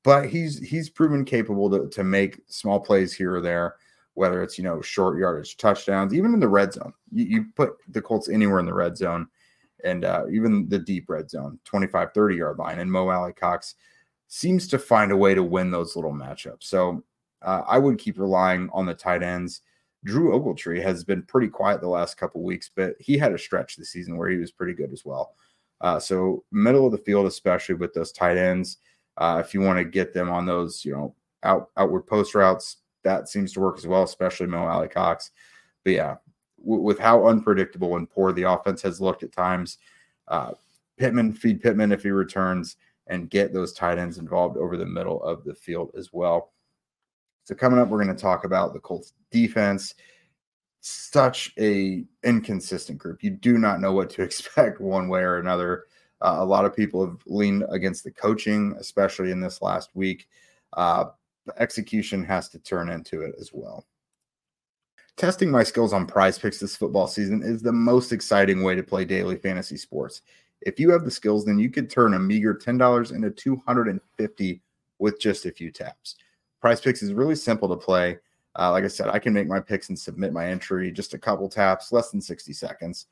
but 0.04 0.28
he's 0.28 0.58
he's 0.58 0.90
proven 0.90 1.24
capable 1.24 1.70
to, 1.70 1.88
to 1.88 2.04
make 2.04 2.42
small 2.46 2.78
plays 2.78 3.14
here 3.14 3.34
or 3.36 3.40
there, 3.40 3.76
whether 4.12 4.42
it's 4.42 4.58
you 4.58 4.64
know 4.64 4.82
short 4.82 5.18
yardage 5.18 5.56
touchdowns, 5.56 6.12
even 6.12 6.34
in 6.34 6.40
the 6.40 6.46
red 6.48 6.74
zone. 6.74 6.92
You, 7.10 7.24
you 7.24 7.44
put 7.56 7.72
the 7.88 8.02
Colts 8.02 8.28
anywhere 8.28 8.60
in 8.60 8.66
the 8.66 8.74
red 8.74 8.98
zone, 8.98 9.28
and 9.82 10.04
uh, 10.04 10.24
even 10.30 10.68
the 10.68 10.78
deep 10.78 11.08
red 11.08 11.30
zone, 11.30 11.58
25, 11.64 12.12
30 12.12 12.36
yard 12.36 12.58
line, 12.58 12.80
and 12.80 12.92
Mo 12.92 13.08
Alie-Cox 13.08 13.76
seems 14.26 14.68
to 14.68 14.78
find 14.78 15.10
a 15.10 15.16
way 15.16 15.34
to 15.34 15.42
win 15.42 15.70
those 15.70 15.96
little 15.96 16.12
matchups. 16.12 16.64
So 16.64 17.02
uh, 17.42 17.62
I 17.66 17.78
would 17.78 17.98
keep 17.98 18.18
relying 18.18 18.68
on 18.72 18.86
the 18.86 18.94
tight 18.94 19.22
ends. 19.22 19.62
Drew 20.04 20.30
Ogletree 20.30 20.82
has 20.82 21.04
been 21.04 21.22
pretty 21.22 21.48
quiet 21.48 21.80
the 21.80 21.88
last 21.88 22.16
couple 22.16 22.42
weeks, 22.42 22.70
but 22.74 22.94
he 23.00 23.18
had 23.18 23.32
a 23.32 23.38
stretch 23.38 23.76
this 23.76 23.90
season 23.90 24.16
where 24.16 24.28
he 24.28 24.36
was 24.36 24.52
pretty 24.52 24.74
good 24.74 24.92
as 24.92 25.04
well. 25.04 25.34
Uh, 25.80 25.98
so 25.98 26.44
middle 26.50 26.86
of 26.86 26.92
the 26.92 26.98
field, 26.98 27.26
especially 27.26 27.74
with 27.74 27.92
those 27.94 28.12
tight 28.12 28.36
ends, 28.36 28.78
uh, 29.16 29.42
if 29.44 29.54
you 29.54 29.60
want 29.60 29.78
to 29.78 29.84
get 29.84 30.12
them 30.12 30.30
on 30.30 30.46
those, 30.46 30.84
you 30.84 30.92
know, 30.92 31.14
out 31.42 31.70
outward 31.76 32.06
post 32.06 32.34
routes, 32.34 32.78
that 33.04 33.28
seems 33.28 33.52
to 33.52 33.60
work 33.60 33.78
as 33.78 33.86
well, 33.86 34.02
especially 34.02 34.46
Mo 34.46 34.64
Alie-Cox. 34.66 35.30
But 35.84 35.92
yeah, 35.92 36.16
w- 36.60 36.82
with 36.82 36.98
how 36.98 37.26
unpredictable 37.26 37.96
and 37.96 38.10
poor 38.10 38.32
the 38.32 38.42
offense 38.42 38.82
has 38.82 39.00
looked 39.00 39.22
at 39.22 39.32
times, 39.32 39.78
uh, 40.28 40.52
Pittman 40.96 41.32
feed 41.32 41.60
Pittman 41.60 41.92
if 41.92 42.02
he 42.02 42.10
returns 42.10 42.76
and 43.06 43.30
get 43.30 43.52
those 43.52 43.72
tight 43.72 43.98
ends 43.98 44.18
involved 44.18 44.56
over 44.56 44.76
the 44.76 44.86
middle 44.86 45.22
of 45.22 45.44
the 45.44 45.54
field 45.54 45.90
as 45.96 46.12
well. 46.12 46.52
So 47.48 47.54
coming 47.54 47.78
up, 47.78 47.88
we're 47.88 48.04
going 48.04 48.14
to 48.14 48.22
talk 48.22 48.44
about 48.44 48.74
the 48.74 48.78
Colts 48.78 49.14
defense. 49.30 49.94
Such 50.82 51.54
a 51.58 52.04
inconsistent 52.22 52.98
group. 52.98 53.24
You 53.24 53.30
do 53.30 53.56
not 53.56 53.80
know 53.80 53.94
what 53.94 54.10
to 54.10 54.22
expect 54.28 54.82
one 54.82 55.08
way 55.08 55.22
or 55.22 55.38
another. 55.38 55.84
Uh, 56.20 56.36
a 56.40 56.44
lot 56.44 56.66
of 56.66 56.76
people 56.76 57.06
have 57.06 57.16
leaned 57.24 57.64
against 57.70 58.04
the 58.04 58.10
coaching, 58.10 58.76
especially 58.78 59.30
in 59.30 59.40
this 59.40 59.62
last 59.62 59.88
week. 59.94 60.28
Uh, 60.74 61.06
execution 61.56 62.22
has 62.22 62.50
to 62.50 62.58
turn 62.58 62.90
into 62.90 63.22
it 63.22 63.34
as 63.40 63.48
well. 63.54 63.86
Testing 65.16 65.50
my 65.50 65.62
skills 65.62 65.94
on 65.94 66.04
prize 66.04 66.38
picks 66.38 66.60
this 66.60 66.76
football 66.76 67.06
season 67.06 67.42
is 67.42 67.62
the 67.62 67.72
most 67.72 68.12
exciting 68.12 68.62
way 68.62 68.74
to 68.74 68.82
play 68.82 69.06
daily 69.06 69.36
fantasy 69.36 69.78
sports. 69.78 70.20
If 70.60 70.78
you 70.78 70.90
have 70.90 71.06
the 71.06 71.10
skills, 71.10 71.46
then 71.46 71.58
you 71.58 71.70
could 71.70 71.88
turn 71.88 72.12
a 72.12 72.18
meager 72.18 72.54
$10 72.54 73.14
into 73.14 73.30
250 73.30 74.60
with 74.98 75.18
just 75.18 75.46
a 75.46 75.50
few 75.50 75.70
taps. 75.70 76.16
Prize 76.60 76.80
picks 76.80 77.02
is 77.02 77.12
really 77.12 77.34
simple 77.34 77.68
to 77.68 77.76
play. 77.76 78.18
Uh, 78.58 78.72
like 78.72 78.84
I 78.84 78.88
said, 78.88 79.08
I 79.08 79.18
can 79.18 79.32
make 79.32 79.46
my 79.46 79.60
picks 79.60 79.88
and 79.88 79.98
submit 79.98 80.32
my 80.32 80.46
entry 80.46 80.90
just 80.90 81.14
a 81.14 81.18
couple 81.18 81.48
taps, 81.48 81.92
less 81.92 82.10
than 82.10 82.20
60 82.20 82.52
seconds 82.52 83.06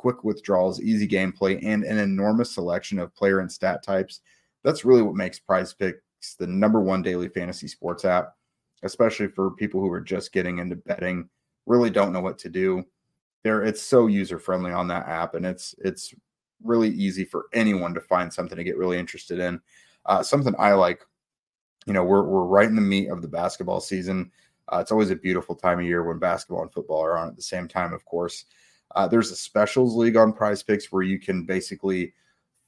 quick 0.00 0.24
withdrawals, 0.24 0.80
easy 0.80 1.06
gameplay, 1.06 1.62
and 1.62 1.84
an 1.84 1.98
enormous 1.98 2.54
selection 2.54 2.98
of 2.98 3.14
player 3.14 3.40
and 3.40 3.52
stat 3.52 3.82
types. 3.82 4.22
That's 4.64 4.82
really 4.82 5.02
what 5.02 5.14
makes 5.14 5.38
Prize 5.38 5.74
Picks 5.74 6.36
the 6.38 6.46
number 6.46 6.80
one 6.80 7.02
daily 7.02 7.28
fantasy 7.28 7.68
sports 7.68 8.06
app, 8.06 8.34
especially 8.82 9.28
for 9.28 9.50
people 9.50 9.78
who 9.78 9.92
are 9.92 10.00
just 10.00 10.32
getting 10.32 10.56
into 10.56 10.76
betting, 10.76 11.28
really 11.66 11.90
don't 11.90 12.14
know 12.14 12.22
what 12.22 12.38
to 12.38 12.48
do. 12.48 12.82
There, 13.44 13.62
it's 13.62 13.82
so 13.82 14.06
user 14.06 14.38
friendly 14.38 14.72
on 14.72 14.88
that 14.88 15.06
app, 15.06 15.34
and 15.34 15.44
it's 15.44 15.74
it's 15.84 16.14
really 16.64 16.88
easy 16.88 17.26
for 17.26 17.46
anyone 17.52 17.92
to 17.92 18.00
find 18.00 18.32
something 18.32 18.56
to 18.56 18.64
get 18.64 18.78
really 18.78 18.98
interested 18.98 19.38
in. 19.38 19.60
Uh, 20.06 20.22
something 20.22 20.54
I 20.58 20.72
like, 20.72 21.04
you 21.86 21.92
know, 21.92 22.04
we're 22.04 22.22
we're 22.22 22.44
right 22.44 22.68
in 22.68 22.76
the 22.76 22.82
meat 22.82 23.08
of 23.08 23.22
the 23.22 23.28
basketball 23.28 23.80
season. 23.80 24.30
Uh, 24.68 24.78
it's 24.78 24.92
always 24.92 25.10
a 25.10 25.16
beautiful 25.16 25.54
time 25.54 25.80
of 25.80 25.84
year 25.84 26.04
when 26.04 26.18
basketball 26.18 26.62
and 26.62 26.72
football 26.72 27.02
are 27.04 27.18
on 27.18 27.28
at 27.28 27.36
the 27.36 27.42
same 27.42 27.66
time, 27.66 27.92
of 27.92 28.04
course. 28.04 28.44
Uh, 28.94 29.06
there's 29.06 29.30
a 29.30 29.36
specials 29.36 29.96
league 29.96 30.16
on 30.16 30.32
Prize 30.32 30.62
Picks 30.62 30.92
where 30.92 31.02
you 31.02 31.18
can 31.18 31.44
basically 31.44 32.12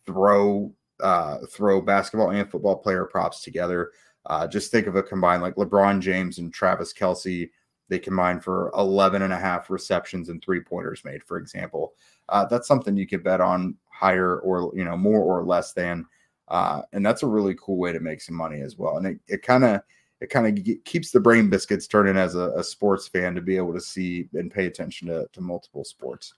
throw 0.06 0.72
uh, 1.00 1.38
throw 1.50 1.80
basketball 1.80 2.30
and 2.30 2.50
football 2.50 2.76
player 2.76 3.04
props 3.04 3.42
together. 3.42 3.90
Uh, 4.26 4.46
just 4.46 4.70
think 4.70 4.86
of 4.86 4.96
a 4.96 5.02
combine 5.02 5.40
like 5.40 5.56
LeBron 5.56 6.00
James 6.00 6.38
and 6.38 6.52
Travis 6.52 6.92
Kelce. 6.92 7.50
They 7.88 7.98
combine 7.98 8.40
for 8.40 8.72
11 8.76 9.22
and 9.22 9.32
a 9.32 9.38
half 9.38 9.68
receptions 9.68 10.28
and 10.28 10.42
three 10.42 10.60
pointers 10.60 11.04
made, 11.04 11.24
for 11.24 11.38
example. 11.38 11.94
Uh, 12.28 12.44
that's 12.46 12.68
something 12.68 12.96
you 12.96 13.06
could 13.06 13.24
bet 13.24 13.40
on 13.40 13.76
higher 13.88 14.38
or, 14.38 14.72
you 14.74 14.84
know, 14.84 14.96
more 14.96 15.20
or 15.20 15.44
less 15.44 15.72
than. 15.72 16.06
Uh, 16.52 16.82
and 16.92 17.04
that's 17.04 17.22
a 17.22 17.26
really 17.26 17.56
cool 17.58 17.78
way 17.78 17.92
to 17.92 17.98
make 17.98 18.20
some 18.20 18.36
money 18.36 18.60
as 18.60 18.76
well. 18.76 18.98
And 18.98 19.18
it, 19.26 19.42
kind 19.42 19.64
of, 19.64 19.80
it 20.20 20.28
kind 20.28 20.46
of 20.58 20.84
keeps 20.84 21.10
the 21.10 21.18
brain 21.18 21.48
biscuits 21.48 21.86
turning 21.86 22.18
as 22.18 22.34
a, 22.34 22.50
a, 22.50 22.62
sports 22.62 23.08
fan 23.08 23.34
to 23.34 23.40
be 23.40 23.56
able 23.56 23.72
to 23.72 23.80
see 23.80 24.28
and 24.34 24.52
pay 24.52 24.66
attention 24.66 25.08
to, 25.08 25.26
to 25.32 25.40
multiple 25.40 25.82
sports. 25.82 26.34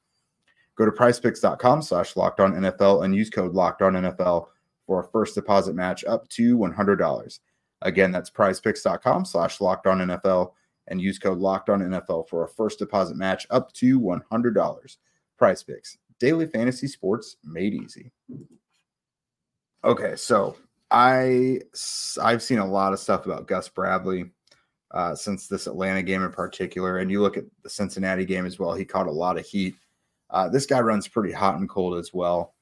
Go 0.76 0.84
to 0.84 0.92
prizepicks.com 0.92 1.82
slash 1.82 2.14
locked 2.14 2.38
on 2.38 2.54
NFL 2.54 3.04
and 3.04 3.14
use 3.14 3.28
code 3.28 3.54
locked 3.54 3.82
on 3.82 3.94
NFL 3.94 4.46
for 4.86 5.00
a 5.00 5.08
first 5.08 5.34
deposit 5.34 5.74
match 5.74 6.04
up 6.04 6.28
to 6.28 6.56
$100. 6.56 7.40
Again, 7.82 8.12
that's 8.12 8.30
prizepicks.com 8.30 9.24
slash 9.24 9.60
locked 9.60 9.88
on 9.88 9.98
NFL 9.98 10.52
and 10.86 11.00
use 11.00 11.18
code 11.18 11.38
locked 11.38 11.70
on 11.70 11.80
NFL 11.80 12.28
for 12.28 12.44
a 12.44 12.48
first 12.48 12.78
deposit 12.78 13.16
match 13.16 13.48
up 13.50 13.72
to 13.72 14.00
$100. 14.00 14.96
Prize 15.36 15.62
picks, 15.64 15.98
daily 16.20 16.46
fantasy 16.46 16.86
sports 16.86 17.36
made 17.42 17.74
easy. 17.74 18.12
Okay, 19.84 20.16
so 20.16 20.56
I 20.90 21.60
I've 22.22 22.42
seen 22.42 22.58
a 22.58 22.66
lot 22.66 22.94
of 22.94 22.98
stuff 22.98 23.26
about 23.26 23.46
Gus 23.46 23.68
Bradley 23.68 24.30
uh, 24.92 25.14
since 25.14 25.46
this 25.46 25.66
Atlanta 25.66 26.02
game 26.02 26.22
in 26.22 26.32
particular, 26.32 26.98
and 26.98 27.10
you 27.10 27.20
look 27.20 27.36
at 27.36 27.44
the 27.62 27.68
Cincinnati 27.68 28.24
game 28.24 28.46
as 28.46 28.58
well. 28.58 28.72
He 28.72 28.86
caught 28.86 29.08
a 29.08 29.12
lot 29.12 29.36
of 29.36 29.44
heat. 29.44 29.74
Uh, 30.30 30.48
this 30.48 30.64
guy 30.64 30.80
runs 30.80 31.06
pretty 31.06 31.32
hot 31.32 31.58
and 31.58 31.68
cold 31.68 31.98
as 31.98 32.14
well. 32.14 32.54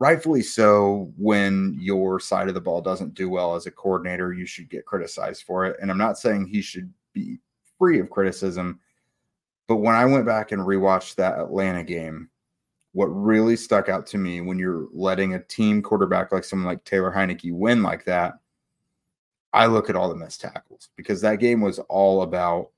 Rightfully 0.00 0.42
so. 0.42 1.12
When 1.16 1.76
your 1.78 2.18
side 2.18 2.48
of 2.48 2.54
the 2.54 2.60
ball 2.60 2.80
doesn't 2.80 3.14
do 3.14 3.30
well 3.30 3.54
as 3.54 3.66
a 3.66 3.70
coordinator, 3.70 4.32
you 4.32 4.46
should 4.46 4.68
get 4.68 4.84
criticized 4.84 5.44
for 5.44 5.64
it. 5.64 5.76
And 5.80 5.92
I'm 5.92 5.98
not 5.98 6.18
saying 6.18 6.46
he 6.46 6.60
should 6.60 6.92
be 7.12 7.38
free 7.78 8.00
of 8.00 8.10
criticism, 8.10 8.80
but 9.68 9.76
when 9.76 9.94
I 9.94 10.04
went 10.04 10.26
back 10.26 10.50
and 10.50 10.62
rewatched 10.62 11.14
that 11.14 11.38
Atlanta 11.38 11.84
game, 11.84 12.30
what 12.96 13.08
really 13.08 13.56
stuck 13.56 13.90
out 13.90 14.06
to 14.06 14.16
me 14.16 14.40
when 14.40 14.58
you're 14.58 14.88
letting 14.90 15.34
a 15.34 15.42
team 15.42 15.82
quarterback 15.82 16.32
like 16.32 16.44
someone 16.44 16.66
like 16.66 16.82
Taylor 16.84 17.12
Heinicke 17.12 17.52
win 17.52 17.82
like 17.82 18.06
that, 18.06 18.38
I 19.52 19.66
look 19.66 19.90
at 19.90 19.96
all 19.96 20.08
the 20.08 20.14
missed 20.14 20.40
tackles 20.40 20.88
because 20.96 21.20
that 21.20 21.38
game 21.38 21.60
was 21.60 21.78
all 21.90 22.22
about 22.22 22.70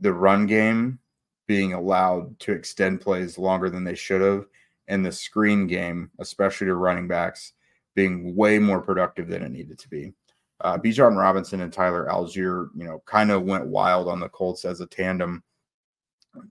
the 0.00 0.12
run 0.12 0.44
game 0.44 0.98
being 1.46 1.72
allowed 1.72 2.38
to 2.40 2.52
extend 2.52 3.00
plays 3.00 3.38
longer 3.38 3.70
than 3.70 3.84
they 3.84 3.94
should 3.94 4.20
have, 4.20 4.44
and 4.86 5.02
the 5.02 5.10
screen 5.10 5.66
game, 5.66 6.10
especially 6.18 6.66
to 6.66 6.74
running 6.74 7.08
backs, 7.08 7.54
being 7.94 8.36
way 8.36 8.58
more 8.58 8.82
productive 8.82 9.28
than 9.28 9.42
it 9.42 9.50
needed 9.50 9.78
to 9.78 9.88
be. 9.88 10.12
Uh, 10.60 10.76
Bijan 10.76 11.16
Robinson 11.16 11.62
and 11.62 11.72
Tyler 11.72 12.06
Allgeier, 12.12 12.68
you 12.76 12.84
know, 12.84 13.02
kind 13.06 13.30
of 13.30 13.44
went 13.44 13.66
wild 13.66 14.08
on 14.08 14.20
the 14.20 14.28
Colts 14.28 14.66
as 14.66 14.82
a 14.82 14.86
tandem 14.86 15.42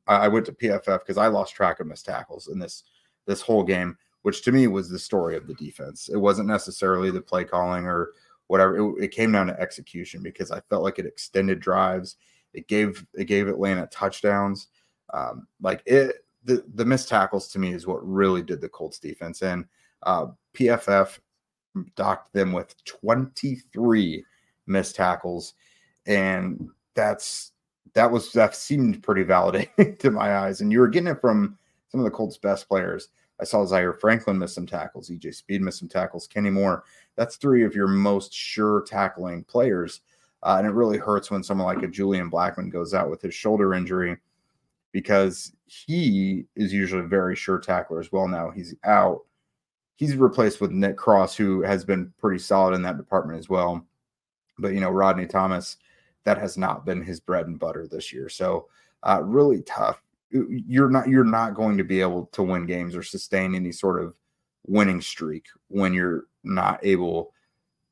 I 0.08 0.28
went 0.28 0.46
to 0.48 0.52
PFF 0.52 1.00
because 1.00 1.18
I 1.18 1.28
lost 1.28 1.56
track 1.56 1.80
of 1.80 1.88
missed 1.88 2.06
tackles 2.06 2.48
in 2.48 2.60
this 2.60 2.84
this 3.26 3.42
whole 3.42 3.64
game, 3.64 3.98
which 4.22 4.42
to 4.44 4.52
me 4.52 4.68
was 4.68 4.90
the 4.90 5.00
story 5.00 5.36
of 5.36 5.48
the 5.48 5.54
defense. 5.56 6.10
It 6.10 6.18
wasn't 6.18 6.48
necessarily 6.48 7.12
the 7.12 7.22
play 7.22 7.44
calling 7.44 7.86
or 7.86 8.12
whatever. 8.48 8.78
It, 8.78 9.04
it 9.06 9.12
came 9.12 9.32
down 9.32 9.48
to 9.48 9.60
execution 9.60 10.24
because 10.24 10.52
I 10.52 10.62
felt 10.70 10.84
like 10.84 11.00
it 11.00 11.06
extended 11.06 11.60
drives. 11.60 12.16
It 12.54 12.68
gave 12.68 13.06
it 13.14 13.26
gave 13.26 13.48
Atlanta 13.48 13.88
touchdowns. 13.88 14.68
Um, 15.14 15.48
like 15.62 15.84
it, 15.86 16.26
the 16.44 16.64
the 16.74 16.86
missed 16.86 17.10
tackles 17.10 17.50
to 17.50 17.60
me 17.60 17.74
is 17.74 17.86
what 17.86 18.06
really 18.08 18.42
did 18.42 18.62
the 18.62 18.70
Colts 18.70 19.00
defense 19.00 19.42
in. 19.42 19.66
Uh, 20.04 20.28
PFF 20.54 21.20
docked 21.96 22.34
them 22.34 22.52
with 22.52 22.74
23 22.86 24.24
missed 24.66 24.96
tackles, 24.96 25.54
and 26.06 26.70
that's 26.96 27.52
that 27.98 28.12
was 28.12 28.32
that 28.32 28.56
seemed 28.56 29.02
pretty 29.02 29.24
validating 29.24 29.98
to 30.00 30.12
my 30.12 30.38
eyes. 30.38 30.62
And 30.62 30.72
you 30.72 30.80
were 30.80 30.88
getting 30.88 31.08
it 31.08 31.20
from 31.20 31.58
some 31.90 32.00
of 32.00 32.06
the 32.06 32.12
Colts' 32.12 32.38
best 32.38 32.68
players. 32.68 33.10
I 33.42 33.44
saw 33.44 33.66
Zaire 33.66 33.92
Franklin 33.92 34.38
miss 34.38 34.54
some 34.54 34.68
tackles, 34.68 35.10
EJ 35.10 35.34
Speed 35.34 35.64
miss 35.64 35.80
some 35.80 35.88
tackles, 35.90 36.28
Kenny 36.28 36.52
Moore. 36.52 36.84
That's 37.16 37.38
three 37.38 37.64
of 37.64 37.74
your 37.74 37.88
most 37.88 38.32
sure 38.32 38.84
tackling 38.88 39.44
players. 39.46 40.02
Uh, 40.44 40.58
and 40.60 40.68
it 40.68 40.74
really 40.74 41.00
hurts 41.00 41.32
when 41.32 41.42
someone 41.42 41.66
like 41.66 41.84
a 41.84 41.88
Julian 41.88 42.30
Blackmon 42.30 42.72
goes 42.72 42.94
out 42.94 43.10
with 43.10 43.20
his 43.20 43.34
shoulder 43.34 43.74
injury 43.74 44.16
because 44.92 45.54
he 45.66 46.46
is 46.56 46.72
usually 46.72 47.04
a 47.04 47.08
very 47.08 47.36
sure 47.36 47.58
tackler 47.58 48.00
as 48.00 48.12
well. 48.12 48.28
Now 48.28 48.52
he's 48.52 48.76
out. 48.84 49.22
He's 49.96 50.16
replaced 50.16 50.62
with 50.62 50.70
Nick 50.70 50.98
Cross, 50.98 51.36
who 51.36 51.64
has 51.64 51.84
been 51.84 52.14
pretty 52.20 52.38
solid 52.38 52.76
in 52.76 52.84
that 52.84 52.98
department 52.98 53.40
as 53.40 53.50
well. 53.50 53.84
But, 54.60 54.74
you 54.74 54.82
know, 54.82 54.92
Rodney 54.92 55.26
Thomas 55.26 55.78
that 56.28 56.38
has 56.38 56.58
not 56.58 56.86
been 56.86 57.02
his 57.02 57.22
bread 57.22 57.48
and 57.48 57.58
butter 57.58 57.88
this 57.88 58.12
year. 58.12 58.28
So 58.28 58.68
uh, 59.04 59.22
really 59.24 59.62
tough. 59.62 60.04
You're 60.30 60.90
not 60.90 61.08
you're 61.08 61.24
not 61.24 61.56
going 61.56 61.78
to 61.78 61.86
be 61.86 62.02
able 62.02 62.26
to 62.34 62.44
win 62.44 62.66
games 62.66 62.98
or 62.98 63.02
sustain 63.02 63.56
any 63.56 63.72
sort 63.72 64.04
of 64.04 64.14
winning 64.66 65.00
streak 65.00 65.46
when 65.70 65.94
you're 65.94 66.26
not 66.44 66.86
able 66.86 67.32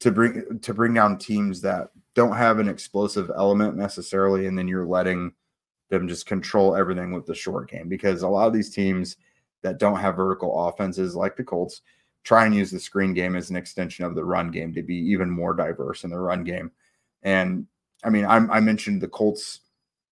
to 0.01 0.11
bring 0.11 0.59
to 0.59 0.73
bring 0.73 0.93
down 0.93 1.17
teams 1.17 1.61
that 1.61 1.91
don't 2.13 2.35
have 2.35 2.59
an 2.59 2.67
explosive 2.67 3.31
element 3.33 3.77
necessarily, 3.77 4.47
and 4.47 4.57
then 4.57 4.67
you're 4.67 4.85
letting 4.85 5.31
them 5.87 6.05
just 6.05 6.25
control 6.25 6.75
everything 6.75 7.13
with 7.13 7.25
the 7.25 7.33
short 7.33 7.71
game 7.71 7.87
because 7.87 8.21
a 8.21 8.27
lot 8.27 8.47
of 8.47 8.53
these 8.53 8.69
teams 8.69 9.15
that 9.61 9.77
don't 9.77 9.99
have 10.01 10.17
vertical 10.17 10.67
offenses 10.67 11.15
like 11.15 11.37
the 11.37 11.43
Colts 11.43 11.83
try 12.25 12.45
and 12.45 12.53
use 12.53 12.69
the 12.69 12.81
screen 12.81 13.13
game 13.13 13.37
as 13.37 13.49
an 13.49 13.55
extension 13.55 14.03
of 14.03 14.13
the 14.13 14.25
run 14.25 14.51
game 14.51 14.73
to 14.73 14.83
be 14.83 14.97
even 14.97 15.29
more 15.29 15.53
diverse 15.53 16.03
in 16.03 16.09
the 16.09 16.19
run 16.19 16.43
game. 16.43 16.69
And 17.23 17.65
I 18.05 18.09
mean, 18.09 18.25
I'm, 18.25 18.49
i 18.51 18.59
mentioned 18.59 19.01
the 19.01 19.07
Colts 19.07 19.61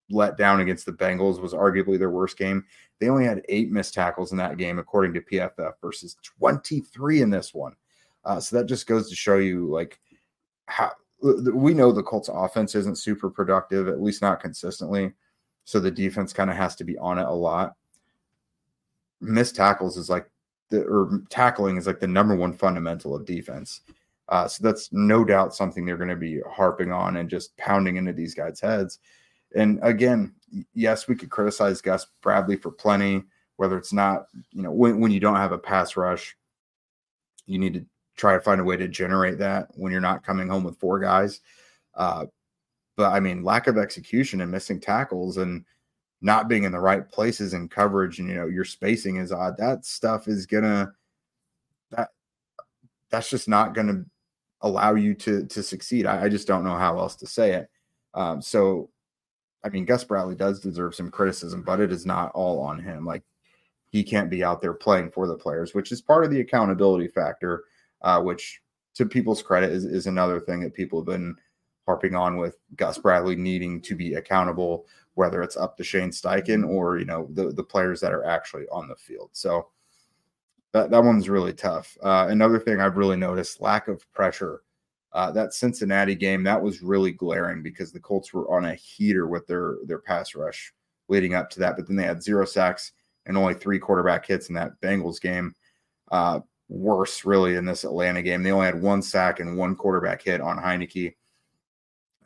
let 0.10 0.38
down 0.38 0.60
against 0.60 0.86
the 0.86 0.92
Bengals 0.92 1.40
was 1.40 1.54
arguably 1.54 1.98
their 1.98 2.10
worst 2.10 2.38
game. 2.38 2.66
They 3.00 3.10
only 3.10 3.26
had 3.26 3.44
eight 3.50 3.72
missed 3.72 3.94
tackles 3.94 4.32
in 4.32 4.38
that 4.40 4.58
game, 4.58 4.80
according 4.80 5.14
to 5.14 5.22
PFF, 5.22 5.74
versus 5.82 6.18
23 6.24 7.22
in 7.22 7.30
this 7.30 7.54
one. 7.54 7.76
Uh, 8.26 8.40
so 8.40 8.58
that 8.58 8.66
just 8.66 8.88
goes 8.88 9.10
to 9.10 9.16
show 9.16 9.38
you 9.38 9.68
like 9.68 10.00
how 10.66 10.92
we 11.22 11.74
know 11.74 11.92
the 11.92 12.04
Colts 12.04 12.30
offense 12.32 12.76
isn't 12.76 12.98
super 12.98 13.30
productive, 13.30 13.88
at 13.88 14.02
least 14.02 14.22
not 14.22 14.42
consistently. 14.42 15.14
So 15.66 15.80
the 15.80 15.92
defense 15.92 16.34
kind 16.34 16.50
of 16.50 16.58
has 16.58 16.76
to 16.76 16.84
be 16.84 16.98
on 16.98 17.18
it 17.18 17.26
a 17.26 17.34
lot. 17.34 17.76
Missed 19.22 19.56
tackles 19.56 19.96
is 19.96 20.10
like 20.10 20.30
the 20.70 20.84
or 20.84 21.22
tackling 21.30 21.78
is 21.78 21.88
like 21.88 22.02
the 22.02 22.08
number 22.08 22.36
one 22.36 22.54
fundamental 22.54 23.16
of 23.16 23.26
defense. 23.26 23.82
Uh, 24.30 24.48
so 24.48 24.64
that's 24.64 24.90
no 24.92 25.24
doubt 25.24 25.56
something 25.56 25.86
they're 25.86 25.98
going 25.98 26.10
to 26.10 26.16
be 26.16 26.40
harping 26.50 26.92
on 26.92 27.18
and 27.18 27.30
just 27.30 27.56
pounding 27.58 27.98
into 27.98 28.14
these 28.14 28.34
guys' 28.34 28.60
heads. 28.60 29.00
And 29.56 29.80
again, 29.84 30.34
yes, 30.74 31.08
we 31.08 31.16
could 31.16 31.30
criticize 31.30 31.82
Gus 31.82 32.08
Bradley 32.22 32.56
for 32.56 32.72
plenty, 32.72 33.24
whether 33.58 33.78
it's 33.78 33.94
not, 33.94 34.28
you 34.52 34.64
know, 34.64 34.72
when, 34.72 35.00
when 35.00 35.12
you 35.12 35.20
don't 35.20 35.36
have 35.36 35.52
a 35.52 35.58
pass 35.58 35.96
rush, 35.98 36.36
you 37.46 37.60
need 37.60 37.74
to 37.74 37.86
try 38.16 38.34
to 38.34 38.42
find 38.42 38.62
a 38.62 38.64
way 38.64 38.78
to 38.78 38.88
generate 38.88 39.38
that 39.40 39.68
when 39.76 39.92
you're 39.92 40.02
not 40.02 40.24
coming 40.24 40.48
home 40.48 40.64
with 40.64 40.80
four 40.80 41.00
guys. 41.00 41.42
Uh, 41.96 42.26
but 42.96 43.12
I 43.12 43.20
mean, 43.20 43.44
lack 43.44 43.68
of 43.68 43.78
execution 43.78 44.42
and 44.42 44.52
missing 44.52 44.80
tackles 44.80 45.38
and 45.38 45.66
not 46.22 46.48
being 46.48 46.64
in 46.64 46.72
the 46.72 46.80
right 46.80 47.08
places 47.08 47.54
and 47.54 47.70
coverage 47.70 48.20
and 48.20 48.30
you 48.30 48.36
know 48.36 48.48
your 48.48 48.66
spacing 48.66 49.18
is 49.18 49.32
odd. 49.32 49.58
That 49.58 49.86
stuff 49.86 50.28
is 50.28 50.46
gonna 50.46 50.94
that 51.92 52.10
that's 53.10 53.30
just 53.30 53.48
not 53.48 53.76
gonna 53.76 54.06
allow 54.64 54.96
you 54.96 55.14
to 55.14 55.46
to 55.46 55.62
succeed. 55.62 56.06
I, 56.06 56.24
I 56.24 56.30
just 56.30 56.48
don't 56.48 56.64
know 56.64 56.78
how 56.78 56.98
else 56.98 57.16
to 57.18 57.28
say 57.28 57.54
it. 57.54 57.70
Um, 58.14 58.42
so 58.42 58.90
I 59.64 59.70
mean, 59.70 59.86
Gus 59.86 60.04
Bradley 60.04 60.36
does 60.36 60.60
deserve 60.60 60.96
some 60.96 61.10
criticism, 61.10 61.62
but 61.62 61.80
it 61.80 61.92
is 61.92 62.06
not 62.06 62.32
all 62.34 62.60
on 62.60 62.80
him. 62.80 63.06
Like 63.06 63.24
he 63.90 64.04
can't 64.04 64.30
be 64.30 64.44
out 64.44 64.62
there 64.62 64.74
playing 64.74 65.12
for 65.12 65.28
the 65.28 65.38
players, 65.38 65.74
which 65.74 65.92
is 65.92 66.02
part 66.02 66.26
of 66.26 66.32
the 66.32 66.42
accountability 66.42 67.08
factor, 67.08 67.64
uh, 68.02 68.22
which 68.22 68.62
to 68.96 69.06
people's 69.06 69.42
credit 69.42 69.72
is, 69.72 69.86
is 69.86 70.08
another 70.08 70.40
thing 70.40 70.62
that 70.62 70.74
people 70.74 71.00
have 71.00 71.06
been 71.06 71.36
harping 71.86 72.16
on 72.16 72.38
with 72.38 72.58
Gus 72.76 72.98
Bradley 72.98 73.36
needing 73.36 73.82
to 73.82 73.96
be 73.96 74.16
accountable, 74.16 74.86
whether 75.16 75.42
it's 75.42 75.58
up 75.58 75.78
to 75.78 75.84
Shane 75.84 76.10
Steichen 76.10 76.68
or 76.68 76.98
you 76.98 77.06
know 77.06 77.28
the 77.32 77.52
the 77.52 77.64
players 77.64 78.02
that 78.02 78.14
are 78.14 78.26
actually 78.26 78.66
on 78.72 78.88
the 78.88 78.96
field. 78.96 79.30
So 79.34 79.68
that 80.74 80.90
that 80.92 81.04
one's 81.04 81.30
really 81.30 81.54
tough. 81.54 81.98
Uh, 82.04 82.28
another 82.30 82.60
thing 82.60 82.82
I've 82.82 82.98
really 82.98 83.18
noticed: 83.18 83.62
lack 83.62 83.88
of 83.88 84.12
pressure. 84.12 84.62
Uh, 85.14 85.32
that 85.32 85.54
Cincinnati 85.54 86.16
game 86.16 86.44
that 86.44 86.62
was 86.62 86.82
really 86.82 87.12
glaring 87.12 87.62
because 87.62 87.92
the 87.92 88.00
Colts 88.00 88.34
were 88.34 88.52
on 88.52 88.66
a 88.66 88.74
heater 88.74 89.28
with 89.28 89.46
their 89.48 89.78
their 89.86 90.00
pass 90.00 90.36
rush 90.36 90.74
leading 91.08 91.36
up 91.36 91.50
to 91.52 91.60
that, 91.60 91.76
but 91.78 91.88
then 91.88 91.96
they 91.96 92.04
had 92.04 92.24
zero 92.24 92.46
sacks 92.46 92.94
and 93.26 93.38
only 93.38 93.54
three 93.54 93.80
quarterback 93.80 94.26
hits 94.26 94.50
in 94.50 94.56
that 94.56 94.80
Bengals 94.82 95.22
game. 95.22 95.54
Uh, 96.12 96.40
worse, 96.70 97.26
really, 97.26 97.56
in 97.56 97.66
this 97.66 97.84
Atlanta 97.84 98.22
game. 98.22 98.44
They 98.44 98.52
only 98.52 98.66
had 98.66 98.82
one 98.82 99.02
sack 99.02 99.40
and 99.40 99.58
one 99.58 99.76
quarterback 99.76 100.22
hit 100.22 100.42
on 100.42 100.58
Heinicke. 100.58 101.16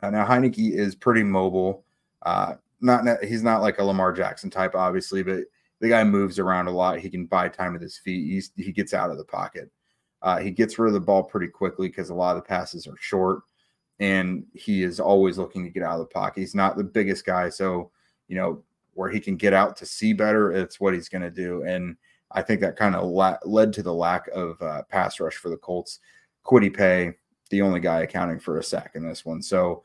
Uh, 0.02 0.10
now 0.10 0.26
Heinicke 0.26 0.72
is 0.72 0.94
pretty 0.94 1.22
mobile. 1.22 1.84
Uh, 2.22 2.54
not 2.80 3.04
he's 3.24 3.42
not 3.42 3.60
like 3.60 3.78
a 3.78 3.84
Lamar 3.84 4.12
Jackson 4.12 4.50
type, 4.50 4.74
obviously, 4.74 5.22
but 5.22 5.44
the 5.80 5.88
guy 5.88 6.04
moves 6.04 6.38
around 6.38 6.66
a 6.66 6.72
lot. 6.72 6.98
He 6.98 7.10
can 7.10 7.26
buy 7.26 7.48
time 7.48 7.72
with 7.72 7.82
his 7.82 7.98
feet. 7.98 8.30
He's, 8.30 8.50
he 8.56 8.72
gets 8.72 8.94
out 8.94 9.10
of 9.10 9.18
the 9.18 9.24
pocket. 9.24 9.70
Uh, 10.22 10.38
he 10.38 10.50
gets 10.50 10.78
rid 10.78 10.88
of 10.88 10.94
the 10.94 11.00
ball 11.00 11.22
pretty 11.22 11.48
quickly 11.48 11.88
because 11.88 12.10
a 12.10 12.14
lot 12.14 12.36
of 12.36 12.42
the 12.42 12.48
passes 12.48 12.86
are 12.86 12.96
short, 12.98 13.42
and 14.00 14.44
he 14.52 14.82
is 14.82 14.98
always 14.98 15.38
looking 15.38 15.64
to 15.64 15.70
get 15.70 15.82
out 15.82 16.00
of 16.00 16.00
the 16.00 16.06
pocket. 16.06 16.40
He's 16.40 16.54
not 16.54 16.76
the 16.76 16.84
biggest 16.84 17.24
guy, 17.24 17.48
so 17.48 17.90
you 18.26 18.36
know 18.36 18.62
where 18.94 19.10
he 19.10 19.20
can 19.20 19.36
get 19.36 19.52
out 19.52 19.76
to 19.76 19.86
see 19.86 20.12
better. 20.12 20.50
It's 20.52 20.80
what 20.80 20.94
he's 20.94 21.08
going 21.08 21.22
to 21.22 21.30
do, 21.30 21.62
and 21.62 21.96
I 22.32 22.42
think 22.42 22.60
that 22.60 22.76
kind 22.76 22.96
of 22.96 23.06
la- 23.08 23.38
led 23.44 23.72
to 23.74 23.82
the 23.82 23.94
lack 23.94 24.26
of 24.28 24.60
uh, 24.60 24.82
pass 24.90 25.20
rush 25.20 25.36
for 25.36 25.50
the 25.50 25.56
Colts. 25.56 26.00
Kwity 26.44 26.74
Paye, 26.74 27.12
the 27.50 27.62
only 27.62 27.78
guy 27.78 28.00
accounting 28.00 28.40
for 28.40 28.58
a 28.58 28.62
sack 28.62 28.92
in 28.94 29.06
this 29.06 29.24
one. 29.24 29.42
So 29.42 29.84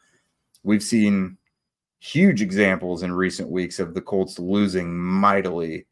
we've 0.63 0.83
seen 0.83 1.37
huge 2.03 2.41
examples 2.41 3.01
in 3.01 3.13
recent 3.13 3.49
weeks 3.49 3.79
of 3.79 3.93
the 3.93 4.01
Colts 4.01 4.37
losing 4.37 4.93
mightily 4.93 5.85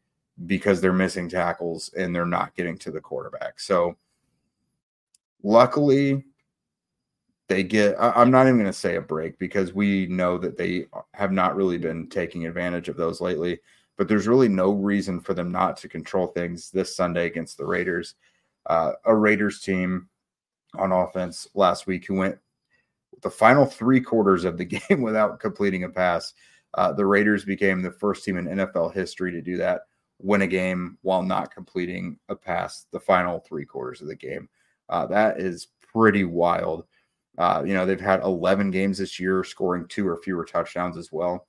because 0.44 0.78
they're 0.78 0.92
missing 0.92 1.26
tackles 1.26 1.90
and 1.96 2.14
they're 2.14 2.26
not 2.26 2.54
getting 2.54 2.76
to 2.76 2.90
the 2.90 3.00
quarterback. 3.00 3.58
So 3.58 3.96
luckily, 5.42 6.22
they 7.48 7.62
get, 7.62 7.96
I'm 7.98 8.30
not 8.30 8.46
even 8.46 8.58
going 8.58 8.66
to 8.66 8.74
say 8.74 8.96
a 8.96 9.00
break 9.00 9.38
because 9.38 9.72
we 9.72 10.06
know 10.06 10.36
that 10.36 10.58
they 10.58 10.84
have 11.14 11.32
not 11.32 11.56
really 11.56 11.78
been 11.78 12.10
taking 12.10 12.46
advantage 12.46 12.90
of 12.90 12.98
those 12.98 13.22
lately. 13.22 13.60
But 13.96 14.06
there's 14.06 14.28
really 14.28 14.48
no 14.48 14.72
reason 14.72 15.18
for 15.18 15.32
them 15.32 15.50
not 15.50 15.78
to 15.78 15.88
control 15.88 16.26
things 16.26 16.70
this 16.70 16.94
Sunday 16.94 17.24
against 17.24 17.56
the 17.56 17.64
Raiders. 17.66 18.16
Uh, 18.66 18.92
a 19.06 19.16
Raiders 19.16 19.62
team 19.62 20.10
on 20.74 20.92
offense 20.92 21.48
last 21.54 21.86
week 21.86 22.06
who 22.06 22.16
went 22.16 22.38
the 23.22 23.30
final 23.30 23.64
three 23.64 24.00
quarters 24.00 24.44
of 24.44 24.58
the 24.58 24.64
game 24.88 25.02
without 25.02 25.40
completing 25.40 25.84
a 25.84 25.88
pass. 25.88 26.34
Uh, 26.74 26.92
the 26.92 27.04
Raiders 27.04 27.44
became 27.44 27.82
the 27.82 27.90
first 27.92 28.24
team 28.24 28.36
in 28.36 28.46
NFL 28.46 28.94
history 28.94 29.30
to 29.32 29.42
do 29.42 29.56
that, 29.58 29.82
win 30.18 30.42
a 30.42 30.46
game 30.46 30.98
while 31.02 31.22
not 31.22 31.54
completing 31.54 32.18
a 32.28 32.34
pass 32.34 32.86
the 32.92 33.00
final 33.00 33.40
three 33.40 33.64
quarters 33.64 34.00
of 34.00 34.08
the 34.08 34.14
game. 34.14 34.48
Uh, 34.88 35.06
that 35.06 35.38
is 35.38 35.68
pretty 35.92 36.24
wild. 36.24 36.84
Uh, 37.38 37.62
you 37.64 37.74
know, 37.74 37.86
they've 37.86 38.00
had 38.00 38.22
11 38.22 38.70
games 38.70 38.98
this 38.98 39.18
year 39.18 39.42
scoring 39.44 39.86
two 39.88 40.06
or 40.06 40.18
fewer 40.18 40.44
touchdowns 40.44 40.96
as 40.96 41.10
well. 41.12 41.46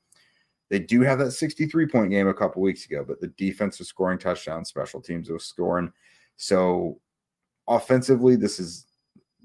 They 0.70 0.80
do 0.80 1.02
have 1.02 1.20
that 1.20 1.32
63 1.32 1.88
point 1.88 2.10
game 2.10 2.28
a 2.28 2.34
couple 2.34 2.62
weeks 2.62 2.86
ago, 2.86 3.06
but 3.08 3.20
the 3.20 3.28
defense 3.28 3.80
was 3.80 3.90
scoring 3.90 4.18
touchdowns, 4.18 4.70
special 4.70 5.02
teams 5.02 5.30
was 5.30 5.46
scoring. 5.46 5.92
So 6.38 7.00
offensively, 7.68 8.36
this 8.36 8.60
is 8.60 8.86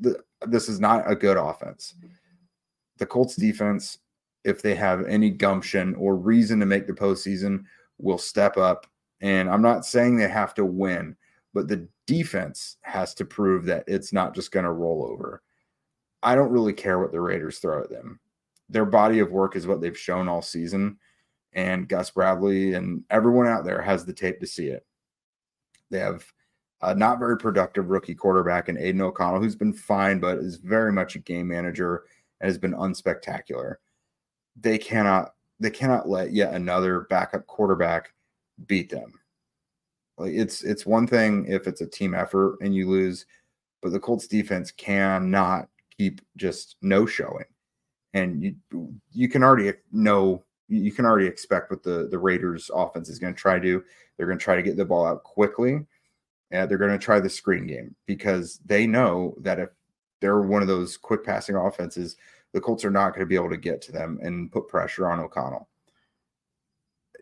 the, 0.01 0.23
this 0.47 0.69
is 0.69 0.81
not 0.81 1.11
a 1.11 1.17
good 1.17 1.37
offense. 1.37 1.95
The 2.99 3.07
Colts 3.07 3.37
defense, 3.37 3.99
if 4.45 4.63
they 4.63 4.75
have 4.75 5.07
any 5.07 5.31
gumption 5.31 5.95
or 5.97 6.17
reason 6.17 6.61
to 6.61 6.67
make 6.67 6.87
the 6.87 6.93
postseason, 6.93 7.65
will 7.99 8.19
step 8.19 8.57
up. 8.57 8.87
And 9.21 9.51
I'm 9.51 9.63
not 9.63 9.85
saying 9.85 10.17
they 10.17 10.29
have 10.29 10.55
to 10.55 10.65
win, 10.65 11.17
but 11.55 11.69
the 11.69 11.89
defense 12.07 12.77
has 12.83 13.15
to 13.15 13.25
prove 13.25 13.65
that 13.67 13.85
it's 13.87 14.13
not 14.13 14.35
just 14.35 14.53
going 14.53 14.65
to 14.65 14.73
roll 14.73 15.07
over. 15.11 15.43
I 16.23 16.35
don't 16.35 16.51
really 16.51 16.73
care 16.73 16.99
what 16.99 17.13
the 17.13 17.21
Raiders 17.21 17.59
throw 17.59 17.83
at 17.83 17.91
them. 17.91 18.21
Their 18.69 18.85
body 18.85 19.19
of 19.21 19.33
work 19.33 19.57
is 19.57 19.67
what 19.67 19.81
they've 19.81 19.99
shown 19.99 20.29
all 20.29 20.43
season. 20.43 20.99
And 21.53 21.89
Gus 21.89 22.11
Bradley 22.11 22.75
and 22.75 23.03
everyone 23.11 23.47
out 23.47 23.65
there 23.65 23.81
has 23.81 24.05
the 24.05 24.13
tape 24.13 24.41
to 24.41 24.47
see 24.47 24.67
it. 24.67 24.85
They 25.91 25.99
have 25.99 26.25
uh, 26.81 26.95
not 26.95 27.19
very 27.19 27.37
productive 27.37 27.91
rookie 27.91 28.15
quarterback 28.15 28.69
in 28.69 28.79
Aidan 28.79 29.01
O'Connell, 29.01 29.41
who's 29.41 29.57
been 29.57 29.73
fine, 29.73 30.21
but 30.21 30.39
is 30.39 30.57
very 30.57 30.93
much 30.93 31.17
a 31.17 31.21
game 31.21 31.49
manager 31.49 32.05
and 32.41 32.49
has 32.49 32.59
been 32.59 32.75
unspectacular. 32.75 33.77
They 34.61 34.79
cannot 34.79 35.35
they 35.61 35.71
cannot 35.71 36.09
let 36.09 36.33
yet 36.33 36.55
another 36.55 37.01
backup 37.11 37.47
quarterback 37.47 38.13
beat 38.67 38.91
them. 38.91 39.13
Like 40.17 40.33
it's 40.35 40.63
it's 40.63 40.87
one 40.87 41.07
thing 41.07 41.47
if 41.49 41.67
it's 41.67 41.81
a 41.81 41.87
team 41.87 42.15
effort 42.15 42.59
and 42.61 42.75
you 42.75 42.89
lose, 42.89 43.27
but 43.83 43.91
the 43.91 44.01
Colts 44.01 44.29
defense 44.29 44.71
cannot 44.71 45.69
keep 45.97 46.21
just 46.37 46.77
no 46.81 47.07
showing. 47.07 47.45
And 48.15 48.43
you 48.43 48.55
you 49.11 49.29
can 49.29 49.43
already 49.43 49.73
know 49.91 50.45
you 50.69 50.93
can 50.93 51.07
already 51.07 51.27
expect 51.27 51.71
what 51.71 51.83
the 51.83 52.09
the 52.09 52.19
Raiders 52.19 52.71
offense 52.73 53.09
is 53.09 53.19
going 53.19 53.35
to 53.35 53.41
try 53.41 53.55
to 53.55 53.61
do. 53.61 53.83
They're 54.17 54.27
going 54.27 54.39
to 54.39 54.45
try 54.45 54.57
to 54.57 54.63
get 54.63 54.77
the 54.77 54.85
ball 54.85 55.07
out 55.07 55.25
quickly 55.25 55.81
uh, 56.53 56.67
they're 56.67 56.79
going 56.79 56.91
to 56.91 56.99
try 56.99 57.21
the 57.21 57.29
screen 57.29 57.67
game 57.67 57.95
because 58.07 58.61
they 58.65 58.87
know 58.87 59.35
that 59.41 59.59
if 59.59 59.69
they're 60.21 60.41
one 60.41 60.63
of 60.63 60.69
those 60.69 60.97
quick 60.97 61.25
passing 61.25 61.57
offenses, 61.57 62.17
the 62.53 62.61
Colts 62.61 62.85
are 62.85 62.91
not 62.91 63.11
going 63.11 63.21
to 63.21 63.27
be 63.27 63.35
able 63.35 63.51
to 63.51 63.57
get 63.57 63.83
to 63.83 63.93
them 63.93 64.19
and 64.23 64.51
put 64.51 64.69
pressure 64.69 65.09
on 65.09 65.21
O'Connell. 65.21 65.69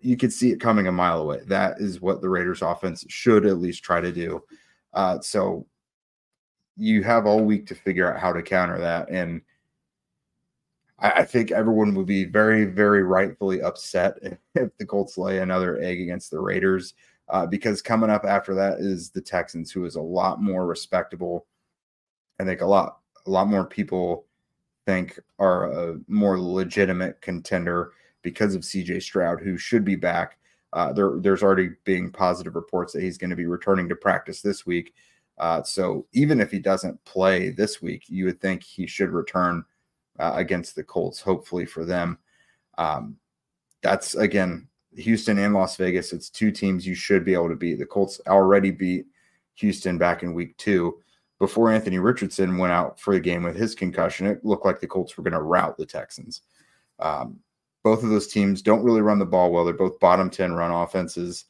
You 0.03 0.17
could 0.17 0.33
see 0.33 0.53
it 0.53 0.61
coming 0.61 0.87
a 0.87 0.93
mile 0.93 1.21
away. 1.21 1.41
That 1.47 1.81
is 1.81 2.01
what 2.01 2.21
the 2.21 2.29
Raiders 2.29 2.63
offense 2.63 3.05
should 3.09 3.47
at 3.47 3.59
least 3.59 3.83
try 3.83 4.01
to 4.01 4.13
do. 4.13 4.45
Uh, 4.95 5.21
so 5.21 5.67
you 6.77 7.03
have 7.03 7.27
all 7.27 7.43
week 7.43 7.67
to 7.67 7.75
figure 7.75 8.13
out 8.13 8.21
how 8.21 8.33
to 8.33 8.43
counter 8.43 8.79
that. 8.79 9.09
And 9.11 9.41
I, 10.99 11.11
I 11.11 11.25
think 11.25 11.51
everyone 11.51 11.95
would 11.95 12.07
be 12.07 12.25
very, 12.25 12.67
very 12.67 13.03
rightfully 13.03 13.63
upset 13.63 14.19
if, 14.23 14.39
if 14.55 14.77
the 14.79 14.87
Colts 14.87 15.19
lay 15.19 15.39
another 15.39 15.81
egg 15.81 16.01
against 16.01 16.31
the 16.31 16.41
Raiders. 16.41 16.95
Uh, 17.29 17.47
because 17.47 17.83
coming 17.83 18.11
up 18.11 18.25
after 18.25 18.55
that 18.55 18.79
is 18.79 19.11
the 19.11 19.21
Texans, 19.21 19.73
who 19.73 19.85
is 19.85 19.97
a 19.97 20.01
lot 20.01 20.41
more 20.41 20.67
respectable. 20.67 21.47
I 22.39 22.45
think 22.45 22.61
a 22.61 22.67
lot, 22.67 22.99
a 23.27 23.31
lot 23.31 23.49
more 23.49 23.67
people 23.67 24.27
think 24.87 25.19
are 25.39 25.71
a 25.73 25.99
more 26.07 26.41
legitimate 26.41 27.21
contender 27.21 27.93
because 28.23 28.55
of 28.55 28.63
CJ 28.63 29.03
Stroud, 29.03 29.41
who 29.41 29.59
should 29.59 29.85
be 29.85 29.97
back. 29.97 30.39
Uh, 30.73 30.93
there, 30.93 31.19
there's 31.19 31.43
already 31.43 31.71
being 31.85 32.11
positive 32.11 32.55
reports 32.55 32.93
that 32.93 33.03
he's 33.03 33.19
going 33.19 33.31
to 33.31 33.37
be 33.37 33.47
returning 33.47 33.89
to 33.89 33.97
practice 33.97 34.41
this 34.41 34.67
week. 34.67 34.95
Uh, 35.39 35.63
so 35.63 36.07
even 36.13 36.41
if 36.41 36.51
he 36.51 36.59
doesn't 36.59 37.03
play 37.05 37.51
this 37.51 37.83
week, 37.83 38.05
you 38.09 38.25
would 38.25 38.41
think 38.41 38.63
he 38.63 38.87
should 38.87 39.11
return 39.11 39.65
uh, 40.19 40.33
against 40.37 40.75
the 40.75 40.85
Colts, 40.85 41.21
hopefully 41.21 41.67
for 41.67 41.85
them. 41.85 42.19
Um, 42.79 43.17
that's 43.83 44.15
again 44.15 44.69
Houston 44.97 45.39
and 45.39 45.55
Las 45.55 45.77
Vegas. 45.77 46.13
It's 46.13 46.31
two 46.31 46.51
teams 46.51 46.87
you 46.87 46.95
should 46.95 47.25
be 47.25 47.35
able 47.35 47.49
to 47.49 47.57
beat. 47.57 47.79
The 47.79 47.87
Colts 47.87 48.21
already 48.27 48.71
beat 48.71 49.07
Houston 49.55 49.99
back 49.99 50.23
in 50.23 50.35
week 50.35 50.57
two. 50.57 50.99
Before 51.39 51.71
Anthony 51.71 51.99
Richardson 51.99 52.57
went 52.57 52.73
out 52.73 52.99
for 52.99 53.13
the 53.13 53.21
game 53.21 53.43
with 53.43 53.57
his 53.57 53.75
concussion, 53.75 54.27
it 54.27 54.45
looked 54.45 54.65
like 54.65 54.81
the 54.81 54.87
Colts 54.87 55.17
were 55.17 55.23
going 55.23 55.35
to 55.35 55.43
rout 55.43 55.77
the 55.77 55.85
Texans. 55.85 56.43
Um, 56.99 57.41
both 57.85 58.03
of 58.03 58.09
those 58.09 58.27
teams 58.27 58.63
don't 58.63 58.83
really 58.83 59.03
run 59.03 59.19
the 59.19 59.27
ball 59.27 59.53
well. 59.53 59.65
They're 59.65 59.75
both 59.75 60.01
bottom 60.01 60.31
10 60.31 60.55
run 60.55 60.71
offenses. 60.71 61.45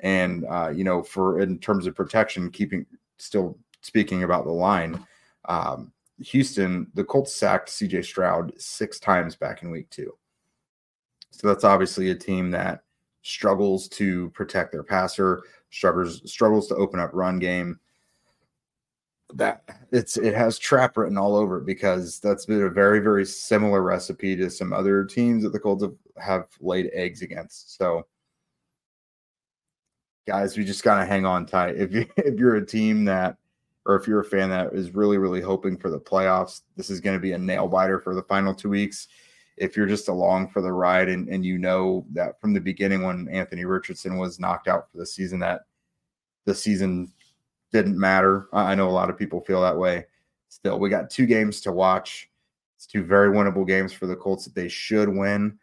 And, 0.00 0.44
uh, 0.48 0.70
you 0.70 0.84
know, 0.84 1.02
for 1.02 1.40
in 1.40 1.58
terms 1.58 1.86
of 1.86 1.96
protection, 1.96 2.50
keeping 2.50 2.86
still 3.18 3.58
speaking 3.80 4.22
about 4.22 4.44
the 4.44 4.52
line, 4.52 5.04
um, 5.46 5.92
Houston, 6.18 6.86
the 6.94 7.04
Colts 7.04 7.34
sacked 7.34 7.68
CJ 7.68 8.04
Stroud 8.04 8.52
six 8.56 9.00
times 9.00 9.34
back 9.34 9.62
in 9.62 9.70
week 9.70 9.90
two. 9.90 10.16
So 11.36 11.48
that's 11.48 11.64
obviously 11.64 12.10
a 12.10 12.14
team 12.14 12.50
that 12.52 12.82
struggles 13.22 13.88
to 13.88 14.30
protect 14.30 14.72
their 14.72 14.82
passer, 14.82 15.42
struggles 15.70 16.20
struggles 16.30 16.68
to 16.68 16.76
open 16.76 17.00
up 17.00 17.10
run 17.12 17.38
game. 17.38 17.78
That 19.34 19.64
it's 19.90 20.16
it 20.16 20.34
has 20.34 20.58
trap 20.58 20.96
written 20.96 21.18
all 21.18 21.34
over 21.34 21.58
it 21.58 21.66
because 21.66 22.20
that's 22.20 22.46
been 22.46 22.62
a 22.62 22.68
very 22.68 23.00
very 23.00 23.24
similar 23.26 23.82
recipe 23.82 24.36
to 24.36 24.50
some 24.50 24.72
other 24.72 25.04
teams 25.04 25.42
that 25.42 25.52
the 25.52 25.58
Colts 25.58 25.82
have, 25.82 25.94
have 26.16 26.48
laid 26.60 26.90
eggs 26.92 27.22
against. 27.22 27.76
So 27.76 28.06
guys, 30.26 30.56
we 30.56 30.64
just 30.64 30.84
gotta 30.84 31.04
hang 31.04 31.26
on 31.26 31.46
tight. 31.46 31.76
If 31.76 31.92
you 31.92 32.06
if 32.16 32.38
you're 32.38 32.56
a 32.56 32.66
team 32.66 33.04
that 33.06 33.38
or 33.86 33.96
if 33.96 34.06
you're 34.06 34.20
a 34.20 34.24
fan 34.24 34.50
that 34.50 34.72
is 34.72 34.94
really, 34.94 35.18
really 35.18 35.40
hoping 35.40 35.76
for 35.76 35.90
the 35.90 36.00
playoffs, 36.00 36.62
this 36.76 36.88
is 36.88 37.00
going 37.00 37.16
to 37.16 37.20
be 37.20 37.32
a 37.32 37.38
nail 37.38 37.68
biter 37.68 38.00
for 38.00 38.14
the 38.14 38.22
final 38.22 38.54
two 38.54 38.70
weeks. 38.70 39.08
If 39.56 39.76
you're 39.76 39.86
just 39.86 40.08
along 40.08 40.50
for 40.50 40.60
the 40.60 40.72
ride 40.72 41.08
and, 41.08 41.28
and 41.28 41.44
you 41.44 41.58
know 41.58 42.04
that 42.12 42.40
from 42.40 42.52
the 42.52 42.60
beginning 42.60 43.02
when 43.02 43.28
Anthony 43.28 43.64
Richardson 43.64 44.18
was 44.18 44.40
knocked 44.40 44.68
out 44.68 44.90
for 44.90 44.98
the 44.98 45.06
season, 45.06 45.38
that 45.40 45.62
the 46.44 46.54
season 46.54 47.12
didn't 47.72 47.98
matter. 47.98 48.48
I 48.52 48.74
know 48.74 48.88
a 48.88 48.90
lot 48.90 49.10
of 49.10 49.18
people 49.18 49.40
feel 49.40 49.62
that 49.62 49.78
way. 49.78 50.06
Still, 50.48 50.78
we 50.78 50.90
got 50.90 51.10
two 51.10 51.26
games 51.26 51.60
to 51.62 51.72
watch. 51.72 52.30
It's 52.76 52.86
two 52.86 53.04
very 53.04 53.34
winnable 53.34 53.66
games 53.66 53.92
for 53.92 54.06
the 54.06 54.16
Colts 54.16 54.44
that 54.44 54.54
they 54.54 54.68
should 54.68 55.08
win. 55.08 55.58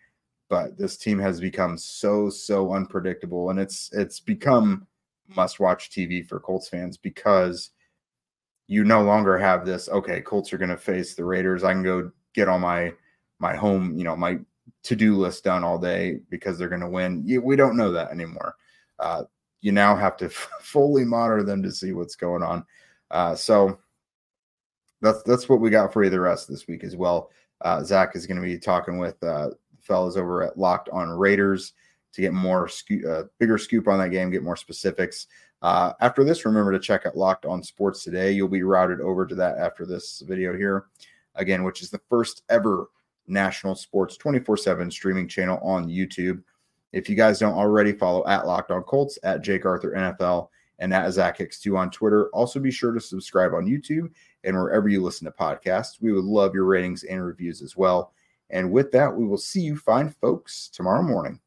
But 0.49 0.77
this 0.77 0.97
team 0.97 1.19
has 1.19 1.39
become 1.39 1.77
so, 1.77 2.29
so 2.29 2.73
unpredictable. 2.73 3.49
And 3.49 3.59
it's 3.59 3.89
it's 3.93 4.19
become 4.19 4.87
must 5.29 5.61
watch 5.61 5.91
TV 5.91 6.27
for 6.27 6.39
Colts 6.39 6.69
fans 6.69 6.97
because– 6.97 7.71
you 8.71 8.85
no 8.85 9.01
longer 9.01 9.37
have 9.37 9.65
this 9.65 9.89
okay 9.89 10.21
colts 10.21 10.53
are 10.53 10.57
going 10.57 10.69
to 10.69 10.77
face 10.77 11.13
the 11.13 11.25
raiders 11.25 11.61
i 11.63 11.73
can 11.73 11.83
go 11.83 12.09
get 12.33 12.47
all 12.47 12.57
my 12.57 12.91
my 13.41 13.55
home 13.55 13.97
you 13.97 14.03
know 14.03 14.15
my 14.15 14.39
to-do 14.83 15.17
list 15.17 15.43
done 15.43 15.63
all 15.63 15.77
day 15.77 16.19
because 16.29 16.57
they're 16.57 16.69
going 16.69 16.81
to 16.81 16.87
win 16.87 17.25
we 17.43 17.55
don't 17.55 17.75
know 17.77 17.91
that 17.91 18.11
anymore. 18.11 18.55
Uh, 18.99 19.23
you 19.61 19.71
now 19.71 19.95
have 19.95 20.17
to 20.17 20.29
fully 20.61 21.03
monitor 21.03 21.43
them 21.43 21.61
to 21.63 21.71
see 21.71 21.91
what's 21.91 22.15
going 22.15 22.43
on. 22.43 22.65
Uh, 23.09 23.35
so 23.35 23.79
that's 25.01 25.23
that's 25.23 25.49
what 25.49 25.59
we 25.59 25.69
got 25.69 25.91
for 25.91 26.03
you 26.03 26.09
the 26.09 26.19
rest 26.19 26.47
of 26.47 26.55
this 26.55 26.67
week 26.67 26.83
as 26.83 26.95
well. 26.95 27.29
Uh, 27.61 27.83
zach 27.83 28.15
is 28.15 28.25
going 28.25 28.39
to 28.39 28.47
be 28.47 28.57
talking 28.57 28.97
with 28.97 29.21
uh, 29.23 29.49
fellas 29.79 30.17
over 30.17 30.43
at 30.43 30.57
locked 30.57 30.89
on 30.89 31.09
raiders 31.09 31.73
to 32.13 32.21
get 32.21 32.33
more 32.33 32.69
uh, 33.07 33.23
bigger 33.39 33.57
scoop 33.57 33.87
on 33.87 33.99
that 33.99 34.09
game 34.09 34.31
get 34.31 34.43
more 34.43 34.55
specifics. 34.55 35.27
Uh, 35.61 35.93
after 36.01 36.23
this, 36.23 36.45
remember 36.45 36.71
to 36.71 36.79
check 36.79 37.05
out 37.05 37.15
Locked 37.15 37.45
On 37.45 37.61
Sports 37.61 38.03
today. 38.03 38.31
You'll 38.31 38.47
be 38.47 38.63
routed 38.63 38.99
over 38.99 39.27
to 39.27 39.35
that 39.35 39.59
after 39.59 39.85
this 39.85 40.23
video 40.25 40.57
here, 40.57 40.85
again, 41.35 41.63
which 41.63 41.83
is 41.83 41.91
the 41.91 42.01
first 42.09 42.41
ever 42.49 42.87
national 43.27 43.75
sports 43.75 44.17
24 44.17 44.57
7 44.57 44.91
streaming 44.91 45.27
channel 45.27 45.59
on 45.61 45.87
YouTube. 45.87 46.41
If 46.91 47.09
you 47.09 47.15
guys 47.15 47.39
don't 47.39 47.53
already 47.53 47.93
follow 47.93 48.25
at 48.27 48.45
Locked 48.45 48.71
On 48.71 48.83
Colts, 48.83 49.17
at 49.23 49.41
Jake 49.41 49.65
Arthur 49.65 49.91
NFL, 49.91 50.49
and 50.79 50.93
at 50.93 51.11
Zach 51.11 51.37
Hicks2 51.37 51.77
on 51.77 51.91
Twitter, 51.91 52.29
also 52.29 52.59
be 52.59 52.71
sure 52.71 52.91
to 52.91 52.99
subscribe 52.99 53.53
on 53.53 53.65
YouTube 53.65 54.09
and 54.43 54.57
wherever 54.57 54.89
you 54.89 55.01
listen 55.01 55.25
to 55.25 55.31
podcasts. 55.31 56.01
We 56.01 56.11
would 56.11 56.25
love 56.25 56.53
your 56.53 56.65
ratings 56.65 57.03
and 57.03 57.23
reviews 57.23 57.61
as 57.61 57.77
well. 57.77 58.13
And 58.49 58.71
with 58.71 58.91
that, 58.91 59.15
we 59.15 59.25
will 59.25 59.37
see 59.37 59.61
you 59.61 59.77
fine 59.77 60.09
folks 60.09 60.69
tomorrow 60.73 61.03
morning. 61.03 61.39